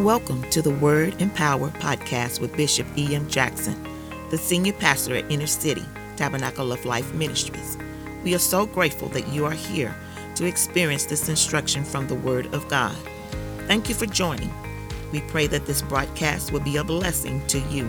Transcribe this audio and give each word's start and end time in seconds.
Welcome 0.00 0.42
to 0.50 0.60
the 0.60 0.74
Word 0.74 1.14
and 1.20 1.32
Power 1.36 1.70
podcast 1.70 2.40
with 2.40 2.56
Bishop 2.56 2.84
E.M. 2.98 3.28
Jackson, 3.28 3.80
the 4.28 4.36
senior 4.36 4.72
pastor 4.72 5.14
at 5.14 5.30
Inner 5.30 5.46
City 5.46 5.84
Tabernacle 6.16 6.72
of 6.72 6.84
Life 6.84 7.14
Ministries. 7.14 7.78
We 8.24 8.34
are 8.34 8.40
so 8.40 8.66
grateful 8.66 9.06
that 9.10 9.28
you 9.28 9.46
are 9.46 9.52
here 9.52 9.94
to 10.34 10.46
experience 10.46 11.04
this 11.04 11.28
instruction 11.28 11.84
from 11.84 12.08
the 12.08 12.16
Word 12.16 12.52
of 12.52 12.68
God. 12.68 12.96
Thank 13.68 13.88
you 13.88 13.94
for 13.94 14.06
joining. 14.06 14.52
We 15.12 15.20
pray 15.20 15.46
that 15.46 15.64
this 15.64 15.80
broadcast 15.80 16.50
will 16.50 16.58
be 16.58 16.78
a 16.78 16.82
blessing 16.82 17.46
to 17.46 17.60
you. 17.60 17.88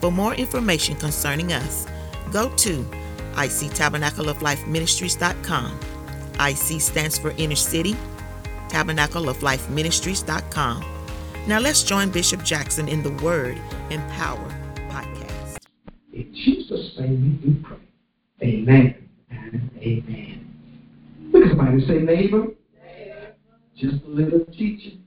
For 0.00 0.10
more 0.10 0.34
information 0.34 0.96
concerning 0.96 1.52
us, 1.52 1.86
go 2.32 2.48
to 2.56 2.82
ictabernacleoflifeministries.com. 3.34 5.80
IC 6.40 6.80
stands 6.80 7.16
for 7.16 7.30
Inner 7.36 7.54
City, 7.54 7.94
tabernacleoflifeministries.com 8.70 10.97
now 11.48 11.58
let's 11.58 11.82
join 11.82 12.10
Bishop 12.10 12.44
Jackson 12.44 12.88
in 12.88 13.02
the 13.02 13.10
Word 13.24 13.56
and 13.90 14.06
Power 14.12 14.46
podcast. 14.90 15.56
In 16.12 16.30
Jesus' 16.34 16.92
name 16.98 17.40
we 17.42 17.50
do 17.50 17.62
pray. 17.62 17.78
Amen 18.42 19.08
and 19.30 19.70
amen. 19.78 20.54
Look 21.32 21.44
at 21.44 21.56
somebody 21.56 21.86
say, 21.86 22.00
neighbor, 22.00 22.48
just 23.78 24.04
a 24.04 24.08
little 24.08 24.44
teaching 24.52 25.02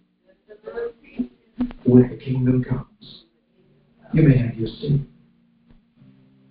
when 1.83 2.09
the 2.09 2.17
kingdom 2.17 2.63
comes. 2.63 3.25
You 4.11 4.23
may 4.23 4.37
have 4.39 4.55
your 4.55 4.67
seat. 4.67 5.01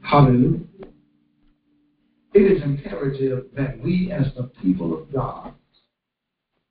Hallelujah. 0.02 0.60
It 2.32 2.42
is 2.42 2.62
imperative 2.62 3.46
that 3.56 3.80
we, 3.80 4.12
as 4.12 4.26
the 4.36 4.44
people 4.62 4.96
of 4.96 5.12
God, 5.12 5.52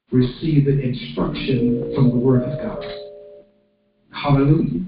receive 0.10 0.66
the 0.66 0.80
instruction 0.80 1.92
from 1.94 2.12
the 2.12 2.16
Word 2.16 2.44
of 2.44 2.58
God. 2.60 3.09
Hallelujah. 4.22 4.82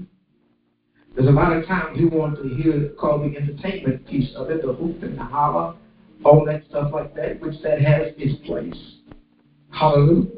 There's 1.14 1.28
a 1.28 1.32
lot 1.32 1.56
of 1.56 1.66
times 1.66 1.98
we 1.98 2.06
want 2.06 2.36
to 2.36 2.48
hear 2.54 2.90
called 2.98 3.22
the 3.22 3.36
entertainment 3.36 4.06
piece 4.06 4.30
of 4.36 4.50
it, 4.50 4.62
the 4.62 4.74
hoop 4.74 5.02
and 5.02 5.16
the 5.16 5.24
holler, 5.24 5.74
all 6.22 6.44
that 6.46 6.64
stuff 6.68 6.92
like 6.92 7.14
that, 7.16 7.40
which 7.40 7.54
that 7.62 7.80
has 7.80 8.12
its 8.18 8.46
place. 8.46 8.74
Hallelujah. 9.70 10.28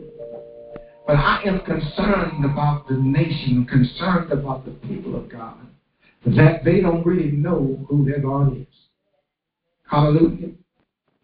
But 1.07 1.17
I 1.17 1.43
am 1.45 1.61
concerned 1.61 2.45
about 2.45 2.87
the 2.89 2.95
nation, 2.95 3.67
concerned 3.69 4.31
about 4.31 4.65
the 4.65 4.73
people 4.87 5.17
of 5.17 5.29
God, 5.29 5.67
that 6.27 6.65
they 6.65 6.81
don't 6.81 7.05
really 7.05 7.33
know 7.33 7.85
who 7.89 8.05
their 8.05 8.21
God 8.21 8.57
is. 8.57 8.67
Hallelujah. 9.91 10.53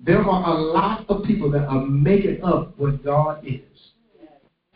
There 0.00 0.22
are 0.22 0.56
a 0.56 0.60
lot 0.60 1.08
of 1.08 1.24
people 1.24 1.50
that 1.52 1.66
are 1.66 1.86
making 1.86 2.42
up 2.42 2.76
what 2.78 3.04
God 3.04 3.46
is 3.46 3.60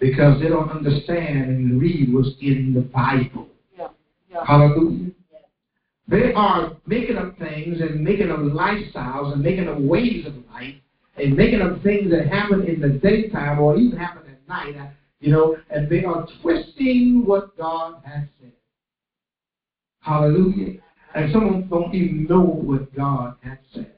because 0.01 0.41
they 0.41 0.49
don't 0.49 0.71
understand 0.71 1.45
and 1.45 1.81
read 1.81 2.13
what's 2.13 2.31
in 2.41 2.75
the 2.75 2.81
Bible. 2.81 3.49
Yeah. 3.77 3.89
Yeah. 4.31 4.45
Hallelujah. 4.45 5.13
Yeah. 5.33 5.39
They 6.09 6.33
are 6.35 6.77
making 6.87 7.17
up 7.17 7.39
things 7.39 7.81
and 7.81 8.03
making 8.03 8.31
up 8.31 8.41
lifestyles 8.41 9.33
and 9.33 9.43
making 9.43 9.69
up 9.69 9.79
ways 9.79 10.27
of 10.27 10.35
life 10.53 10.75
and 11.17 11.37
making 11.37 11.63
up 11.63 11.83
things 11.83 12.11
that 12.11 12.27
happen 12.27 12.63
in 12.63 12.81
the 12.81 12.99
daytime 12.99 13.61
or 13.61 13.77
even 13.77 13.99
happen 13.99 14.23
at 14.31 14.49
night, 14.49 14.75
you 15.21 15.31
know, 15.31 15.57
and 15.71 15.89
they 15.89 16.05
are 16.05 16.27
twisting 16.43 17.25
what 17.25 17.57
God 17.57 18.03
has 18.05 18.27
said. 18.41 18.53
Hallelujah. 20.01 20.81
And 21.15 21.33
some 21.33 21.47
of 21.47 21.53
them 21.53 21.69
don't 21.69 21.95
even 21.95 22.27
know 22.29 22.41
what 22.41 22.95
God 22.95 23.37
has 23.43 23.59
said. 23.73 23.94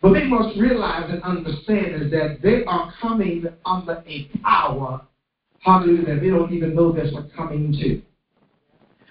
But 0.00 0.12
they 0.12 0.24
must 0.24 0.56
realize 0.58 1.10
and 1.10 1.22
understand 1.22 2.02
is 2.02 2.10
that 2.12 2.38
they 2.42 2.64
are 2.64 2.92
coming 3.00 3.46
under 3.64 4.02
a 4.06 4.30
power, 4.42 5.02
hallelujah, 5.60 6.06
that 6.06 6.20
they 6.20 6.30
don't 6.30 6.52
even 6.52 6.74
know 6.74 6.92
they're 6.92 7.10
coming 7.36 7.72
to. 7.72 8.02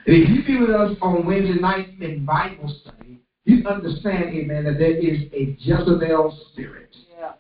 If 0.06 0.30
you 0.30 0.46
be 0.46 0.62
with 0.62 0.70
us 0.70 0.96
on 1.02 1.26
Wednesday 1.26 1.60
night 1.60 1.90
in 2.00 2.24
Bible 2.24 2.74
study, 2.82 3.20
you 3.44 3.68
understand, 3.68 4.30
amen, 4.30 4.64
that 4.64 4.78
there 4.78 4.96
is 4.96 5.24
a 5.34 5.58
Jezebel 5.60 6.48
spirit. 6.54 6.96
Yeah. 7.20 7.34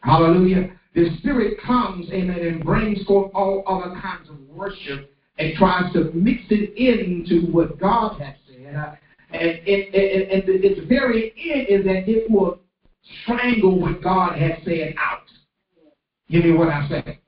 Hallelujah. 0.00 0.70
The 0.94 1.16
spirit 1.18 1.60
comes, 1.60 2.08
amen, 2.10 2.38
and 2.38 2.64
brings 2.64 3.04
forth 3.04 3.32
all 3.34 3.64
other 3.66 4.00
kinds 4.00 4.28
of 4.28 4.38
worship 4.48 5.10
and 5.38 5.56
tries 5.56 5.92
to 5.94 6.12
mix 6.14 6.42
it 6.50 6.76
into 6.76 7.50
what 7.50 7.80
God 7.80 8.20
has 8.20 8.34
said. 8.48 8.74
Uh, 8.76 8.94
and, 9.30 9.58
and, 9.68 9.94
and, 9.94 10.22
and 10.30 10.64
its 10.64 10.88
very 10.88 11.32
end 11.36 11.66
is 11.68 11.84
that 11.84 12.08
it 12.08 12.30
will 12.30 12.60
strangle 13.22 13.80
what 13.80 14.02
God 14.02 14.38
has 14.38 14.52
said 14.64 14.94
out. 14.98 15.22
Give 16.30 16.44
me 16.44 16.52
what 16.52 16.68
I 16.68 16.88
say. 16.88 17.20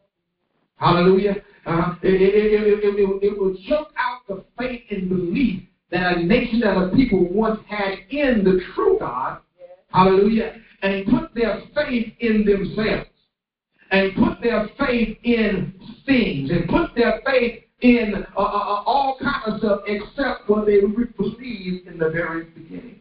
Hallelujah. 0.76 1.36
Uh, 1.66 1.94
it, 2.02 2.14
it, 2.14 2.34
it, 2.34 2.84
it, 2.84 3.22
it 3.22 3.38
will 3.38 3.56
choke 3.68 3.92
out 3.98 4.20
the 4.28 4.44
faith 4.58 4.82
and 4.90 5.08
belief 5.08 5.62
that 5.90 6.16
a 6.16 6.22
nation 6.22 6.60
that 6.60 6.76
a 6.76 6.90
people 6.94 7.28
once 7.30 7.60
had 7.68 7.98
in 8.10 8.44
the 8.44 8.60
true 8.74 8.96
God. 8.98 9.40
Hallelujah. 9.88 10.56
And 10.82 11.06
put 11.06 11.34
their 11.34 11.62
faith 11.74 12.14
in 12.20 12.44
themselves. 12.44 13.10
And 13.90 14.14
put 14.14 14.40
their 14.40 14.68
faith 14.78 15.18
in 15.24 15.74
things. 16.06 16.50
And 16.50 16.68
put 16.68 16.94
their 16.94 17.20
faith 17.26 17.64
in 17.80 18.26
uh, 18.36 18.40
uh, 18.40 18.42
uh 18.42 18.82
all 18.84 19.16
kinds 19.20 19.54
of 19.54 19.58
stuff 19.58 19.80
except 19.86 20.48
what 20.48 20.66
they 20.66 20.80
believed 20.80 21.86
in 21.86 21.98
the 21.98 22.10
very 22.10 22.44
beginning. 22.44 23.00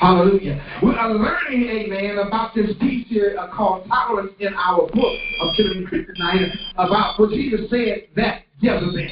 Hallelujah. 0.00 0.64
We 0.82 0.94
are 0.94 1.12
learning, 1.12 1.68
amen, 1.68 2.26
about 2.26 2.54
this 2.54 2.70
piece 2.80 3.06
here 3.08 3.36
uh, 3.38 3.54
called 3.54 3.86
tolerance 3.86 4.32
in 4.40 4.54
our 4.54 4.88
book 4.88 5.12
of 5.42 5.54
Killing 5.58 5.86
Kryptonite 5.86 6.58
about 6.78 7.20
what 7.20 7.28
Jesus 7.28 7.68
said 7.68 8.08
that 8.16 8.44
Jezebel. 8.62 9.10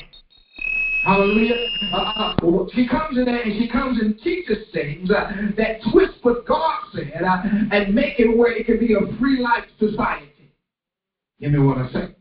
Hallelujah. 1.04 1.56
Uh, 1.93 1.97
uh, 1.97 2.66
she 2.75 2.88
comes 2.88 3.19
in 3.19 3.27
there 3.27 3.43
and 3.43 3.53
she 3.60 3.69
comes 3.69 4.00
and 4.00 4.19
teaches 4.21 4.66
things 4.72 5.10
uh, 5.10 5.31
that 5.59 5.81
twist 5.93 6.15
what 6.22 6.47
God 6.47 6.81
said 6.94 7.22
uh, 7.22 7.43
and 7.71 7.94
make 7.94 8.19
it 8.19 8.34
where 8.34 8.56
it 8.56 8.65
can 8.65 8.78
be 8.78 8.94
a 8.94 9.19
free 9.19 9.43
life 9.43 9.65
society. 9.78 10.32
Give 11.38 11.53
me 11.53 11.59
what 11.59 11.77
I 11.77 11.93
say. 11.93 12.17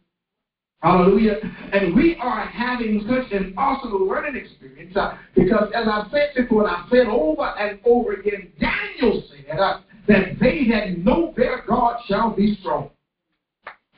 Hallelujah. 0.81 1.37
And 1.73 1.95
we 1.95 2.17
are 2.21 2.45
having 2.45 3.03
such 3.09 3.31
an 3.31 3.55
awesome 3.57 4.07
learning 4.07 4.35
experience 4.35 4.95
uh, 4.95 5.17
because, 5.33 5.71
as 5.73 5.87
I 5.87 6.07
said 6.11 6.29
before, 6.35 6.67
and 6.67 6.71
I 6.71 6.85
said 6.91 7.07
over 7.07 7.43
and 7.43 7.79
over 7.83 8.13
again, 8.13 8.51
Daniel 8.59 9.23
said 9.29 9.59
uh, 9.59 9.79
that 10.07 10.39
they 10.39 10.67
that 10.69 10.99
know 10.99 11.33
their 11.35 11.63
God 11.67 11.97
shall 12.07 12.35
be 12.35 12.55
strong 12.61 12.91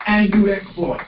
and 0.08 0.32
do 0.32 0.50
exploits. 0.50 1.04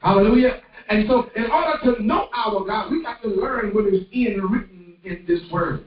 Hallelujah. 0.00 0.62
And 0.88 1.06
so, 1.06 1.30
in 1.36 1.50
order 1.50 1.96
to 1.96 2.02
know 2.02 2.28
our 2.34 2.64
God, 2.64 2.90
we 2.90 3.02
got 3.02 3.20
to 3.22 3.28
learn 3.28 3.74
what 3.74 3.92
is 3.92 4.04
in 4.12 4.40
written 4.50 4.96
in 5.04 5.24
this 5.28 5.40
word. 5.52 5.86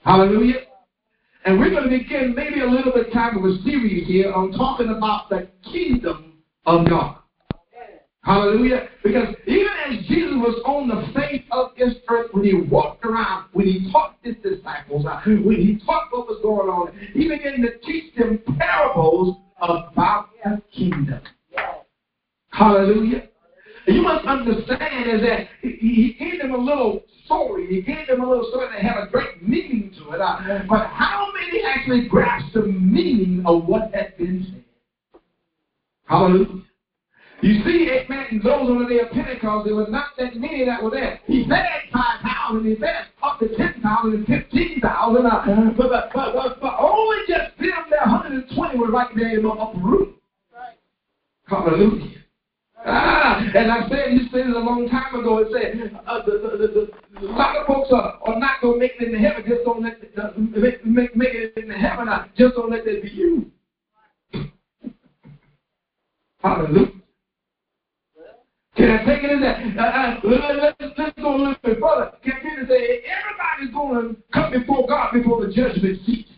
Hallelujah. 0.00 0.62
And 1.44 1.58
we're 1.58 1.70
going 1.70 1.84
to 1.84 1.88
begin 1.88 2.34
maybe 2.36 2.60
a 2.60 2.66
little 2.66 2.92
bit 2.92 3.12
time 3.12 3.38
of 3.38 3.44
a 3.44 3.62
series 3.62 4.08
here 4.08 4.32
on 4.32 4.50
talking 4.52 4.90
about 4.90 5.30
the 5.30 5.48
kingdom 5.72 6.42
of 6.66 6.88
God. 6.88 7.18
Hallelujah. 8.24 8.88
Because 9.02 9.34
even 9.46 9.68
as 9.88 10.06
Jesus 10.06 10.34
was 10.34 10.60
on 10.66 10.88
the 10.88 11.12
face 11.18 11.44
of 11.52 11.70
this 11.78 11.94
earth, 12.08 12.28
when 12.32 12.44
he 12.44 12.54
walked 12.54 13.04
around, 13.04 13.46
when 13.52 13.66
he 13.66 13.90
taught 13.92 14.16
his 14.22 14.34
disciples, 14.42 15.06
uh, 15.06 15.20
when 15.24 15.56
he 15.56 15.80
taught 15.86 16.08
what 16.10 16.26
was 16.26 16.38
going 16.42 16.68
on, 16.68 16.92
he 17.14 17.28
began 17.28 17.62
to 17.62 17.78
teach 17.78 18.14
them 18.16 18.40
parables 18.58 19.36
about 19.60 20.30
his 20.44 20.58
kingdom. 20.74 21.20
Hallelujah. 22.50 23.28
You 23.86 24.02
must 24.02 24.26
understand 24.26 25.08
is 25.08 25.22
that 25.22 25.48
he, 25.62 26.14
gave 26.18 26.42
them 26.42 26.52
a 26.52 26.58
little 26.58 27.02
story. 27.24 27.66
He 27.68 27.80
gave 27.80 28.08
them 28.08 28.20
a 28.20 28.28
little 28.28 28.46
story 28.50 28.68
that 28.72 28.82
had 28.82 29.02
a 29.02 29.06
great 29.10 29.46
meaning 29.46 29.94
to 29.98 30.10
it. 30.10 30.20
Uh, 30.20 30.60
but 30.68 30.88
how 30.88 31.28
many 31.32 31.62
actually 31.64 32.08
grasped 32.08 32.52
the 32.52 32.66
meaning 32.66 33.44
of 33.46 33.64
what 33.64 33.94
had 33.94 34.16
been 34.18 34.46
said? 34.50 35.20
Hallelujah. 36.04 36.64
You 37.40 37.62
see, 37.64 37.88
amen, 37.88 38.40
those 38.42 38.68
on 38.68 38.82
the 38.82 38.88
day 38.88 38.98
of 38.98 39.10
Pentecost, 39.10 39.66
there 39.66 39.76
was 39.76 39.86
not 39.90 40.06
that 40.18 40.34
many 40.34 40.64
that 40.64 40.82
were 40.82 40.90
there. 40.90 41.20
He 41.26 41.46
fed 41.48 41.64
5,000, 41.92 42.66
he 42.66 42.74
fed 42.74 43.06
up 43.22 43.38
to 43.38 43.56
10,000 43.56 44.12
and 44.12 44.26
15,000, 44.26 45.26
uh, 45.26 45.72
but, 45.76 45.88
but, 45.88 46.10
but, 46.12 46.60
but, 46.60 46.74
only 46.80 47.16
just 47.28 47.56
them 47.58 47.86
there, 47.90 48.00
120 48.00 48.78
were 48.78 48.90
right 48.90 49.08
there 49.14 49.36
in 49.36 49.44
the 49.44 49.48
upper 49.50 49.78
room. 49.78 50.14
Right. 50.52 50.74
Hallelujah. 51.46 52.18
Ah, 52.84 53.40
and 53.54 53.70
I 53.70 53.88
said, 53.88 54.14
you 54.14 54.28
said 54.32 54.48
it 54.48 54.56
a 54.56 54.58
long 54.58 54.88
time 54.88 55.14
ago. 55.14 55.38
It 55.38 55.48
said 55.52 56.00
uh, 56.06 56.24
the, 56.24 56.32
the, 56.32 56.56
the, 56.58 56.90
the, 57.20 57.26
a 57.26 57.30
lot 57.30 57.56
of 57.56 57.66
folks 57.66 57.90
are, 57.92 58.18
are 58.26 58.38
not 58.38 58.60
going 58.62 58.74
to 58.74 58.80
make 58.80 58.92
it 58.98 59.08
into 59.08 59.18
heaven. 59.18 59.44
Just 59.46 59.64
don't 59.64 59.82
let 59.82 59.98
uh, 60.16 60.30
make, 60.38 60.84
make, 60.86 61.16
make 61.16 61.34
it 61.34 61.52
into 61.56 61.74
heaven. 61.74 62.08
Uh, 62.08 62.26
just 62.36 62.54
don't 62.54 62.70
let 62.70 62.84
that 62.84 63.02
be 63.02 63.08
you. 63.10 63.50
Hallelujah. 66.42 66.92
Can 68.78 68.90
I 68.92 69.04
take 69.04 69.24
it 69.24 69.32
as 69.32 69.40
that? 69.42 69.76
Uh, 69.76 69.82
uh, 69.82 70.72
let's 70.78 71.20
go 71.20 71.34
a 71.34 71.36
little 71.36 71.56
bit 71.64 71.80
further. 71.80 72.12
Can 72.22 72.34
Peter 72.42 72.64
say 72.68 73.02
everybody's 73.10 73.74
going 73.74 74.14
to 74.14 74.22
come 74.32 74.52
before 74.52 74.86
God 74.86 75.12
before 75.12 75.44
the 75.44 75.52
judgment 75.52 75.98
seat? 76.06 76.28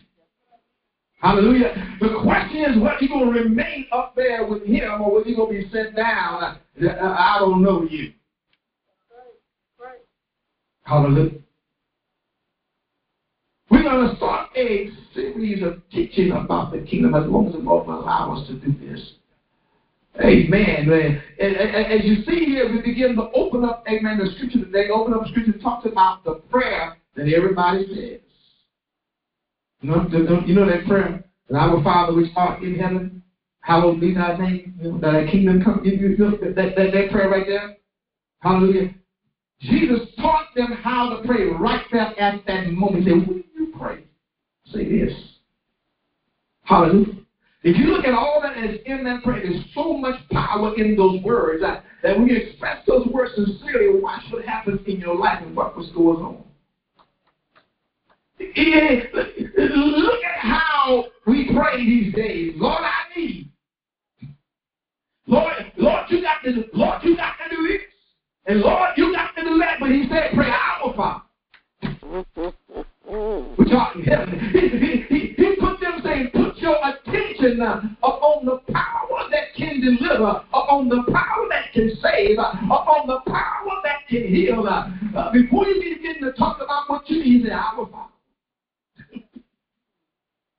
Hallelujah. 1.21 1.97
The 1.99 2.19
question 2.23 2.57
is 2.57 2.81
whether 2.81 2.97
you're 2.99 3.09
going 3.09 3.31
to 3.31 3.39
remain 3.41 3.85
up 3.91 4.15
there 4.15 4.47
with 4.47 4.65
him 4.65 5.01
or 5.01 5.13
whether 5.13 5.29
you're 5.29 5.37
going 5.37 5.55
to 5.55 5.67
be 5.67 5.69
sent 5.71 5.95
down. 5.95 6.57
I 6.81 7.35
don't 7.37 7.61
know 7.61 7.83
you. 7.83 8.11
Hallelujah. 10.81 11.37
We're 13.69 13.83
going 13.83 14.09
to 14.09 14.15
start 14.15 14.49
a 14.57 14.89
series 15.13 15.61
of 15.61 15.79
teaching 15.91 16.31
about 16.31 16.71
the 16.71 16.79
kingdom 16.79 17.13
as 17.13 17.29
long 17.29 17.49
as 17.49 17.53
the 17.53 17.59
Lord 17.59 17.85
will 17.85 18.01
allow 18.01 18.35
us 18.35 18.47
to 18.47 18.55
do 18.55 18.73
this. 18.83 19.13
Amen, 20.19 20.87
man. 20.87 21.17
As 21.39 22.03
you 22.03 22.17
see 22.25 22.45
here, 22.45 22.69
we 22.69 22.81
begin 22.81 23.15
to 23.15 23.23
open 23.33 23.63
up, 23.63 23.83
amen, 23.87 24.17
the 24.17 24.27
scripture 24.35 24.59
today. 24.59 24.89
Open 24.89 25.13
up 25.13 25.21
the 25.21 25.27
scripture 25.29 25.57
talks 25.59 25.85
about 25.85 26.23
the 26.25 26.33
prayer 26.49 26.93
that 27.15 27.27
everybody 27.27 27.85
says. 27.87 28.17
You 29.81 29.89
know, 29.89 30.43
you 30.45 30.53
know 30.53 30.65
that 30.67 30.85
prayer? 30.85 31.21
that 31.49 31.57
our 31.57 31.81
Father 31.81 32.13
which 32.13 32.27
art 32.35 32.61
in 32.61 32.75
heaven, 32.75 33.19
hallowed 33.61 33.99
be 33.99 34.13
thy 34.13 34.37
name. 34.37 34.71
Know, 34.79 34.99
thy 34.99 35.23
kingdom 35.29 35.61
come. 35.61 35.81
You 35.83 36.15
know, 36.17 36.31
that, 36.41 36.55
that, 36.55 36.91
that 36.91 37.09
prayer 37.09 37.29
right 37.29 37.45
there? 37.47 37.71
Hallelujah. 38.39 38.93
Jesus 39.61 39.99
taught 40.19 40.45
them 40.55 40.71
how 40.71 41.07
to 41.09 41.25
pray 41.25 41.45
right 41.45 41.81
there 41.91 42.07
at 42.19 42.41
that 42.47 42.67
moment. 42.67 43.03
He 43.03 43.09
said, 43.09 43.27
when 43.27 43.43
you 43.55 43.67
pray, 43.77 44.03
say 44.65 44.87
this. 44.89 45.13
Hallelujah. 46.63 47.20
If 47.63 47.77
you 47.77 47.93
look 47.93 48.05
at 48.05 48.13
all 48.13 48.41
that 48.41 48.57
is 48.57 48.79
in 48.85 49.03
that 49.03 49.23
prayer, 49.23 49.43
there's 49.43 49.63
so 49.75 49.95
much 49.95 50.15
power 50.31 50.73
in 50.77 50.95
those 50.95 51.21
words 51.21 51.61
that, 51.61 51.83
that 52.01 52.17
when 52.17 52.27
you 52.27 52.35
express 52.35 52.83
those 52.87 53.05
words 53.07 53.33
sincerely, 53.35 54.01
watch 54.01 54.23
what 54.31 54.43
happens 54.45 54.79
in 54.87 54.99
your 54.99 55.15
life 55.15 55.43
and 55.43 55.55
what 55.55 55.75
going 55.75 56.23
on. 56.23 56.43
Look 58.39 60.23
at 60.23 60.39
how 60.39 61.05
we 61.27 61.51
pray 61.53 61.77
these 61.77 62.13
days. 62.15 62.53
Lord, 62.55 62.81
I 62.81 63.19
need. 63.19 63.51
Lord, 65.27 65.53
Lord, 65.77 66.05
you 66.09 66.21
got 66.21 66.43
to 66.43 66.65
Lord, 66.73 67.03
you 67.03 67.15
got 67.15 67.35
to 67.43 67.55
do 67.55 67.67
this. 67.67 67.81
And 68.47 68.61
Lord, 68.61 68.89
you 68.97 69.13
got 69.13 69.35
to 69.35 69.43
do 69.43 69.59
that. 69.59 69.77
But 69.79 69.91
he 69.91 70.07
said, 70.09 70.31
pray 70.33 70.49
our 70.49 70.93
Father. 70.95 71.23
Which 73.57 73.69
art 73.71 73.95
in 73.95 74.03
heaven. 74.03 74.39
He, 74.51 74.59
he, 74.69 75.33
he, 75.35 75.55
put 75.59 75.79
them 75.79 76.01
saying, 76.03 76.29
your 76.61 76.77
attention 76.83 77.61
uh, 77.61 77.81
upon 78.03 78.45
the 78.45 78.59
power 78.71 79.29
that 79.31 79.53
can 79.55 79.81
deliver, 79.81 80.43
upon 80.53 80.89
the 80.89 81.03
power 81.11 81.47
that 81.49 81.73
can 81.73 81.91
save, 82.01 82.37
uh, 82.37 82.53
upon 82.65 83.07
the 83.07 83.19
power 83.27 83.81
that 83.83 84.07
can 84.09 84.27
heal. 84.27 84.67
Uh, 84.67 84.89
uh, 85.17 85.31
before 85.31 85.65
you 85.67 85.95
begin 85.95 86.21
to 86.21 86.31
talk 86.33 86.57
about 86.61 86.89
what 86.89 87.09
you 87.09 87.23
need, 87.23 87.45
say, 87.45 87.51
our 87.51 87.87
Father 87.87 88.11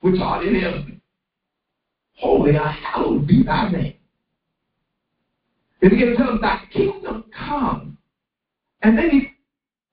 which 0.03 0.21
art 0.21 0.45
in 0.45 0.61
heaven. 0.61 1.01
Holy, 2.19 2.57
I 2.57 2.71
hallowed 2.73 3.27
be 3.27 3.43
thy 3.43 3.71
name. 3.71 3.95
And 5.81 5.93
he 5.93 6.05
to 6.05 6.17
tell 6.17 6.31
him, 6.31 6.41
Thy 6.41 6.61
kingdom 6.73 7.25
come. 7.37 7.99
And 8.83 8.99
then 8.99 9.11
he 9.11 9.33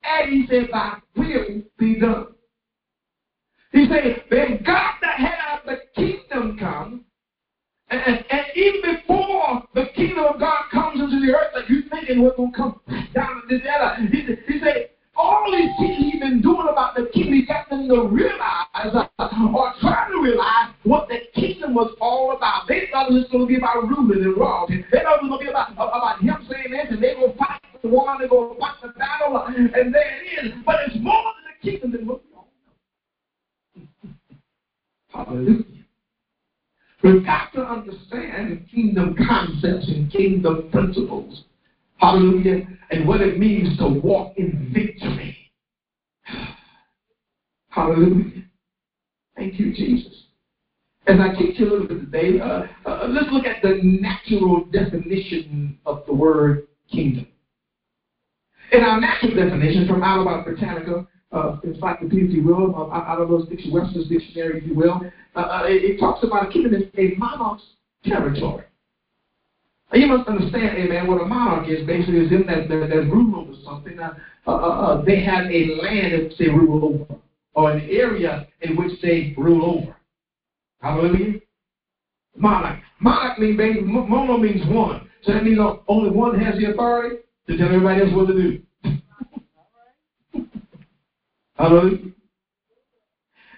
and 0.02 0.30
he 0.30 0.46
said, 0.48 0.68
Thy 0.70 0.98
will 1.16 1.62
be 1.78 1.98
done. 1.98 2.26
He 3.72 3.86
said, 3.88 4.24
Then 4.30 4.62
God 4.64 4.94
that 5.00 5.18
had 5.18 5.49
the 5.70 5.78
kingdom 5.94 6.58
come, 6.58 7.04
and, 7.90 8.24
and, 8.30 8.46
even 8.54 8.82
before 8.82 9.62
the 9.74 9.86
kingdom 9.96 10.24
of 10.24 10.40
God 10.40 10.62
comes 10.70 11.00
into 11.00 11.24
the 11.24 11.34
earth, 11.34 11.50
like 11.54 11.68
you 11.68 11.82
thinking 11.90 12.22
what's 12.22 12.36
going 12.36 12.52
to 12.52 12.56
come 12.56 12.80
down 13.14 13.42
to 13.42 13.42
this 13.48 13.66
other, 13.66 14.06
he, 14.06 14.22
he 14.46 14.60
said, 14.60 14.90
all 15.16 15.50
these 15.50 15.70
things 15.78 15.98
he's 15.98 16.20
been 16.20 16.40
doing 16.40 16.68
about 16.70 16.94
the 16.94 17.10
kingdom, 17.12 17.34
he 17.34 17.46
got 17.46 17.68
them 17.68 17.88
to 17.88 18.06
realize 18.06 18.94
uh, 18.94 19.06
or 19.54 19.74
try 19.80 20.08
to 20.08 20.22
realize 20.22 20.74
what 20.84 21.08
the 21.08 21.18
kingdom 21.34 21.74
was 21.74 21.94
all 22.00 22.36
about. 22.36 22.66
They 22.68 22.88
thought 22.92 23.10
it 23.10 23.14
was 23.14 23.26
going 23.30 23.44
to 23.44 23.48
be 23.48 23.56
about 23.56 23.82
ruling 23.88 24.22
and 24.22 24.36
royalty. 24.36 24.84
They 24.92 25.00
thought 25.02 25.18
it 25.18 25.26
was 25.26 25.30
going 25.30 25.40
to 25.40 25.46
be 25.46 25.50
about, 25.50 25.72
about 25.72 26.20
him 26.20 26.46
saying 26.50 26.70
this, 26.70 26.86
and 26.90 27.02
they 27.02 27.14
will 27.14 27.34
fight 27.36 27.60
the 27.82 27.88
war, 27.88 28.16
they 28.20 28.28
go 28.28 28.56
fight 28.58 28.78
the 28.82 28.88
battle, 28.98 29.36
and 29.46 29.94
there 29.94 30.22
it 30.22 30.46
is. 30.46 30.52
But 30.64 30.76
it's 30.86 30.96
more 31.02 31.22
than 31.34 31.44
the 31.50 31.70
kingdom 31.70 31.92
than 31.92 32.06
what. 32.06 32.22
Hallelujah. 35.26 35.64
We've 37.02 37.24
got 37.24 37.52
to 37.54 37.62
understand 37.62 38.66
kingdom 38.70 39.16
concepts 39.26 39.88
and 39.88 40.10
kingdom 40.10 40.70
principles. 40.70 41.44
Hallelujah. 41.96 42.66
And 42.90 43.06
what 43.06 43.20
it 43.20 43.38
means 43.38 43.78
to 43.78 43.88
walk 43.88 44.36
in 44.36 44.70
victory. 44.72 45.36
Hallelujah. 47.68 48.44
Thank 49.36 49.58
you, 49.58 49.72
Jesus. 49.72 50.24
As 51.06 51.18
I 51.18 51.34
teach 51.34 51.58
you 51.58 51.68
a 51.68 51.70
little 51.70 51.88
bit 51.88 52.00
today, 52.00 52.40
uh, 52.40 52.64
uh, 52.86 53.06
let's 53.08 53.32
look 53.32 53.46
at 53.46 53.62
the 53.62 53.80
natural 53.82 54.64
definition 54.64 55.78
of 55.86 56.02
the 56.06 56.12
word 56.12 56.66
kingdom. 56.90 57.26
In 58.72 58.84
our 58.84 59.00
natural 59.00 59.34
definition 59.34 59.88
from 59.88 60.02
of 60.02 60.44
Britannica, 60.44 61.06
uh, 61.32 61.56
encyclopedia, 61.62 62.26
if 62.26 62.32
you 62.32 62.42
will, 62.42 62.74
uh, 62.74 62.94
out 62.94 63.20
of 63.20 63.28
those 63.28 63.46
Webster's 63.70 64.08
dictionary, 64.08 64.58
if 64.58 64.66
you 64.66 64.74
will, 64.74 65.00
uh, 65.36 65.38
uh, 65.38 65.62
it, 65.66 65.84
it, 65.84 66.00
talks 66.00 66.24
about 66.24 66.48
a 66.48 66.52
kingdom 66.52 66.74
as 66.74 66.82
a 66.98 67.14
monarch's 67.16 67.64
territory. 68.04 68.64
You 69.92 70.06
must 70.06 70.28
understand, 70.28 70.78
amen, 70.78 71.08
what 71.08 71.20
a 71.20 71.24
monarch 71.24 71.68
is 71.68 71.84
basically 71.86 72.18
is 72.26 72.32
in 72.32 72.46
that, 72.46 72.68
that, 72.68 72.88
that 72.90 73.10
rule 73.10 73.40
over 73.40 73.52
something. 73.64 73.98
Uh, 73.98 74.14
uh, 74.46 75.02
they 75.04 75.22
have 75.22 75.46
a 75.46 75.66
land 75.82 76.32
they 76.38 76.48
rule 76.48 76.84
over, 76.84 77.20
or 77.54 77.72
an 77.72 77.88
area 77.90 78.46
in 78.62 78.76
which 78.76 79.00
they 79.02 79.34
rule 79.36 79.78
over. 79.78 79.96
Hallelujah. 80.80 81.40
Monarch. 82.36 82.80
Monarch 83.00 83.38
means 83.38 83.56
basically, 83.56 83.88
mono 83.88 84.36
means 84.36 84.64
one. 84.68 85.08
So 85.22 85.32
that 85.32 85.44
means 85.44 85.58
only 85.88 86.10
one 86.10 86.40
has 86.40 86.54
the 86.58 86.70
authority 86.70 87.16
to 87.48 87.56
tell 87.56 87.66
everybody 87.66 88.00
else 88.00 88.10
what 88.14 88.28
to 88.28 88.32
do. 88.32 88.62
Hallelujah. 91.60 92.12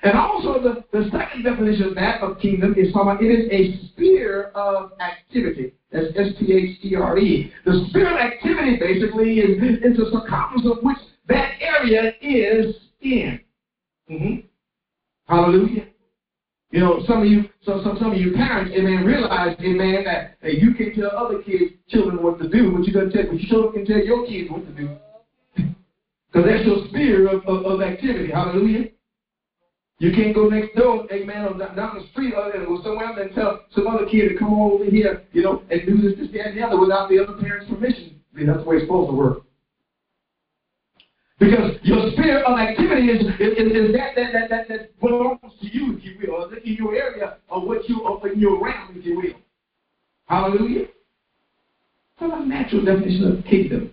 And 0.03 0.19
also 0.19 0.61
the, 0.61 0.85
the 0.91 1.09
second 1.13 1.45
definition 1.45 1.85
of 1.85 1.95
that 1.95 2.21
of 2.21 2.41
kingdom 2.41 2.75
is 2.77 2.93
talking 2.93 3.13
about 3.13 3.23
it 3.23 3.31
is 3.31 3.49
a 3.53 3.87
sphere 3.87 4.51
of 4.57 4.91
activity. 4.99 5.75
That's 5.93 6.07
S 6.17 6.35
T 6.41 6.53
H 6.53 6.85
E 6.85 6.97
R 6.97 7.17
E. 7.19 7.53
The 7.65 7.87
sphere 7.91 8.13
of 8.13 8.19
activity 8.19 8.77
basically 8.81 9.39
is, 9.39 9.63
is 9.85 9.97
the 9.97 10.11
circumference 10.11 10.67
of 10.67 10.83
which 10.83 10.99
that 11.29 11.53
area 11.61 12.13
is 12.21 12.75
in. 13.03 13.39
Mm-hmm. 14.11 14.47
Hallelujah. 15.33 15.87
You 16.73 16.81
know, 16.81 17.05
some 17.07 17.23
of 17.23 17.29
you, 17.29 17.45
some, 17.65 17.83
some, 17.85 17.99
some 18.01 18.13
of 18.13 18.19
you 18.19 18.33
parents, 18.33 18.75
amen, 18.77 19.05
realize, 19.05 19.57
amen, 19.61 20.03
that, 20.07 20.39
that 20.43 20.55
you 20.55 20.75
can 20.75 20.93
tell 20.97 21.17
other 21.17 21.41
kids, 21.43 21.75
children 21.89 22.21
what 22.21 22.41
to 22.41 22.49
do, 22.49 22.73
but 22.73 22.85
you 22.85 22.93
can 22.93 23.13
tell, 23.13 23.31
but 23.31 23.41
you 23.41 23.47
sure 23.49 23.71
can 23.73 23.87
tell 23.87 23.99
your 23.99 24.27
kids 24.27 24.51
what 24.51 24.67
to 24.67 24.73
do. 24.73 24.97
Because 26.33 26.49
that's 26.49 26.65
your 26.65 26.89
sphere 26.89 27.29
of, 27.29 27.47
of, 27.47 27.67
of 27.67 27.83
activity. 27.83 28.33
Hallelujah. 28.33 28.89
You 29.99 30.13
can't 30.13 30.35
go 30.35 30.49
next 30.49 30.75
door, 30.75 31.07
amen, 31.13 31.45
or 31.45 31.59
down 31.59 31.95
the 31.95 32.07
street 32.11 32.35
or 32.35 32.51
somewhere 32.83 33.07
else 33.07 33.19
and 33.21 33.35
tell 33.35 33.61
some 33.75 33.87
other 33.87 34.07
kid 34.07 34.31
to 34.31 34.39
come 34.39 34.53
over 34.53 34.85
here, 34.85 35.23
you 35.33 35.43
know, 35.43 35.63
and 35.71 35.81
do 35.87 35.97
this, 36.01 36.19
this, 36.19 36.33
that, 36.33 36.49
and 36.49 36.59
the 36.59 36.63
other 36.63 36.81
without 36.81 37.09
the 37.09 37.19
other 37.23 37.41
parent's 37.41 37.71
permission. 37.71 38.21
I 38.33 38.39
mean, 38.39 38.47
that's 38.47 38.61
the 38.61 38.65
way 38.65 38.77
it's 38.77 38.87
supposed 38.87 39.11
to 39.11 39.17
work. 39.17 39.43
Because 41.39 41.77
your 41.83 42.11
sphere 42.13 42.43
of 42.43 42.59
activity 42.59 43.09
is, 43.09 43.21
is, 43.39 43.53
is 43.59 43.93
that, 43.95 44.17
that, 44.17 44.33
that, 44.33 44.51
that, 44.51 44.69
that 44.69 45.01
belongs 45.01 45.39
to 45.61 45.67
you, 45.69 45.99
if 45.99 46.05
you 46.05 46.17
will, 46.21 46.47
or 46.47 46.57
in 46.57 46.75
your 46.75 46.95
area 46.95 47.37
or 47.49 47.67
what 47.67 47.89
you, 47.89 48.01
or 48.01 48.27
in 48.29 48.41
your 48.41 48.65
realm, 48.65 48.97
if 48.97 49.05
you 49.05 49.17
will. 49.17 49.41
Hallelujah. 50.27 50.87
That's 52.19 52.33
a 52.35 52.47
natural 52.47 52.85
definition 52.85 53.39
of 53.39 53.45
kingdom. 53.45 53.93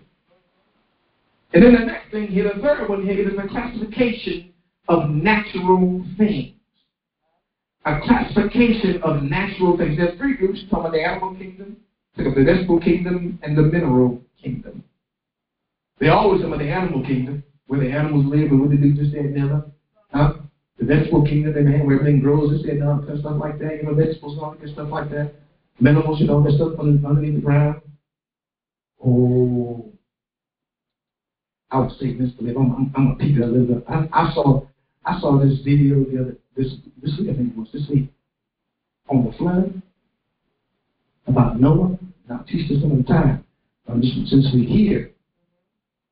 And 1.54 1.64
then 1.64 1.74
the 1.74 1.80
next 1.80 2.12
thing 2.12 2.28
here, 2.28 2.54
the 2.54 2.62
third 2.62 2.88
one 2.88 3.04
here 3.04 3.28
is 3.28 3.38
a 3.38 3.48
classification 3.48 4.54
of 4.88 5.10
natural 5.10 6.06
things. 6.18 6.54
A 7.86 8.00
classification 8.04 9.02
of 9.02 9.24
natural 9.24 9.78
things. 9.78 9.98
There's 9.98 10.18
three 10.18 10.36
groups 10.38 10.60
from 10.70 10.92
the 10.92 11.02
animal 11.02 11.36
kingdom, 11.36 11.78
the 12.18 12.30
vegetable 12.30 12.80
kingdom, 12.80 13.40
and 13.42 13.58
the 13.58 13.64
mineral 13.64 14.22
kingdom. 14.42 14.84
They 16.00 16.10
always 16.10 16.42
come 16.42 16.54
of 16.54 16.60
the 16.60 16.70
animal 16.70 17.04
kingdom, 17.04 17.44
where 17.68 17.80
the 17.80 17.90
animals 17.90 18.26
live 18.26 18.52
and 18.52 18.62
what 18.62 18.70
they 18.70 18.78
do, 18.78 18.94
just 18.94 19.12
that 19.14 19.24
never. 19.32 19.66
Huh? 20.12 20.34
The 20.78 20.86
vegetable 20.86 21.26
kingdom, 21.26 21.54
they 21.54 21.62
man, 21.62 21.86
where 21.86 22.00
everything 22.00 22.22
grows, 22.22 22.52
just 22.52 22.66
that 22.66 22.80
and 22.82 23.20
stuff 23.20 23.38
like 23.38 23.60
that. 23.60 23.78
You 23.78 23.84
know, 23.84 23.94
vegetables 23.94 24.34
and 24.34 24.42
all 24.42 24.56
that 24.60 24.70
stuff 24.70 24.90
like 24.90 25.10
that. 25.12 25.34
Minerals, 25.80 26.20
you 26.20 26.28
know, 26.28 26.44
that 26.44 26.54
stuff 26.54 26.80
underneath 26.80 27.36
the 27.36 27.42
ground. 27.42 27.82
Oh, 29.04 29.92
I 31.72 31.80
would 31.80 31.92
say 32.00 32.18
this, 32.18 32.32
I'm, 32.40 32.58
I'm, 32.58 32.94
I'm 32.96 33.08
a 33.12 33.16
people 33.16 33.46
that 33.46 33.54
live 33.54 33.84
I, 33.88 34.08
I 34.12 34.34
saw 34.34 34.66
I 35.06 35.20
saw 35.20 35.40
this 35.40 35.60
video 35.64 36.04
the 36.04 36.22
other 36.22 36.38
this 36.58 36.74
this 37.02 37.16
week, 37.20 37.30
I 37.30 37.36
think 37.36 37.54
it 37.54 37.58
was 37.58 37.70
this 37.72 37.88
week, 37.90 38.12
on 39.10 39.26
the 39.26 39.32
flood 39.38 39.82
about 41.28 41.60
Noah. 41.60 41.98
Now 42.28 42.44
teach 42.48 42.70
this 42.70 42.84
another 42.84 43.04
time. 43.04 43.46
Um, 43.88 44.02
since 44.04 44.48
we're 44.54 44.68
here. 44.68 45.12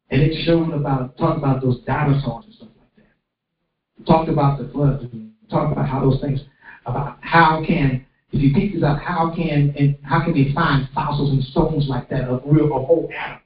And 0.09 0.21
it 0.21 0.45
showed 0.45 0.73
about 0.73 1.17
talked 1.17 1.37
about 1.37 1.61
those 1.61 1.79
dinosaurs 1.85 2.45
and 2.45 2.53
stuff 2.55 2.69
like 2.79 2.95
that. 2.95 4.01
It 4.01 4.05
talked 4.05 4.29
about 4.29 4.59
the 4.59 4.69
flood. 4.69 5.11
Talked 5.49 5.73
about 5.73 5.87
how 5.87 6.01
those 6.01 6.19
things. 6.21 6.41
about 6.85 7.17
how 7.21 7.63
can 7.65 8.05
if 8.31 8.41
you 8.41 8.53
think 8.53 8.73
this 8.73 8.83
out, 8.83 8.99
how 8.99 9.33
can 9.35 9.73
and 9.77 9.97
how 10.03 10.23
can 10.23 10.33
they 10.33 10.53
find 10.53 10.87
fossils 10.93 11.31
and 11.31 11.43
stones 11.43 11.87
like 11.87 12.09
that 12.09 12.29
of 12.29 12.41
real 12.45 12.65
of 12.65 12.85
whole 12.85 13.09
animals? 13.15 13.41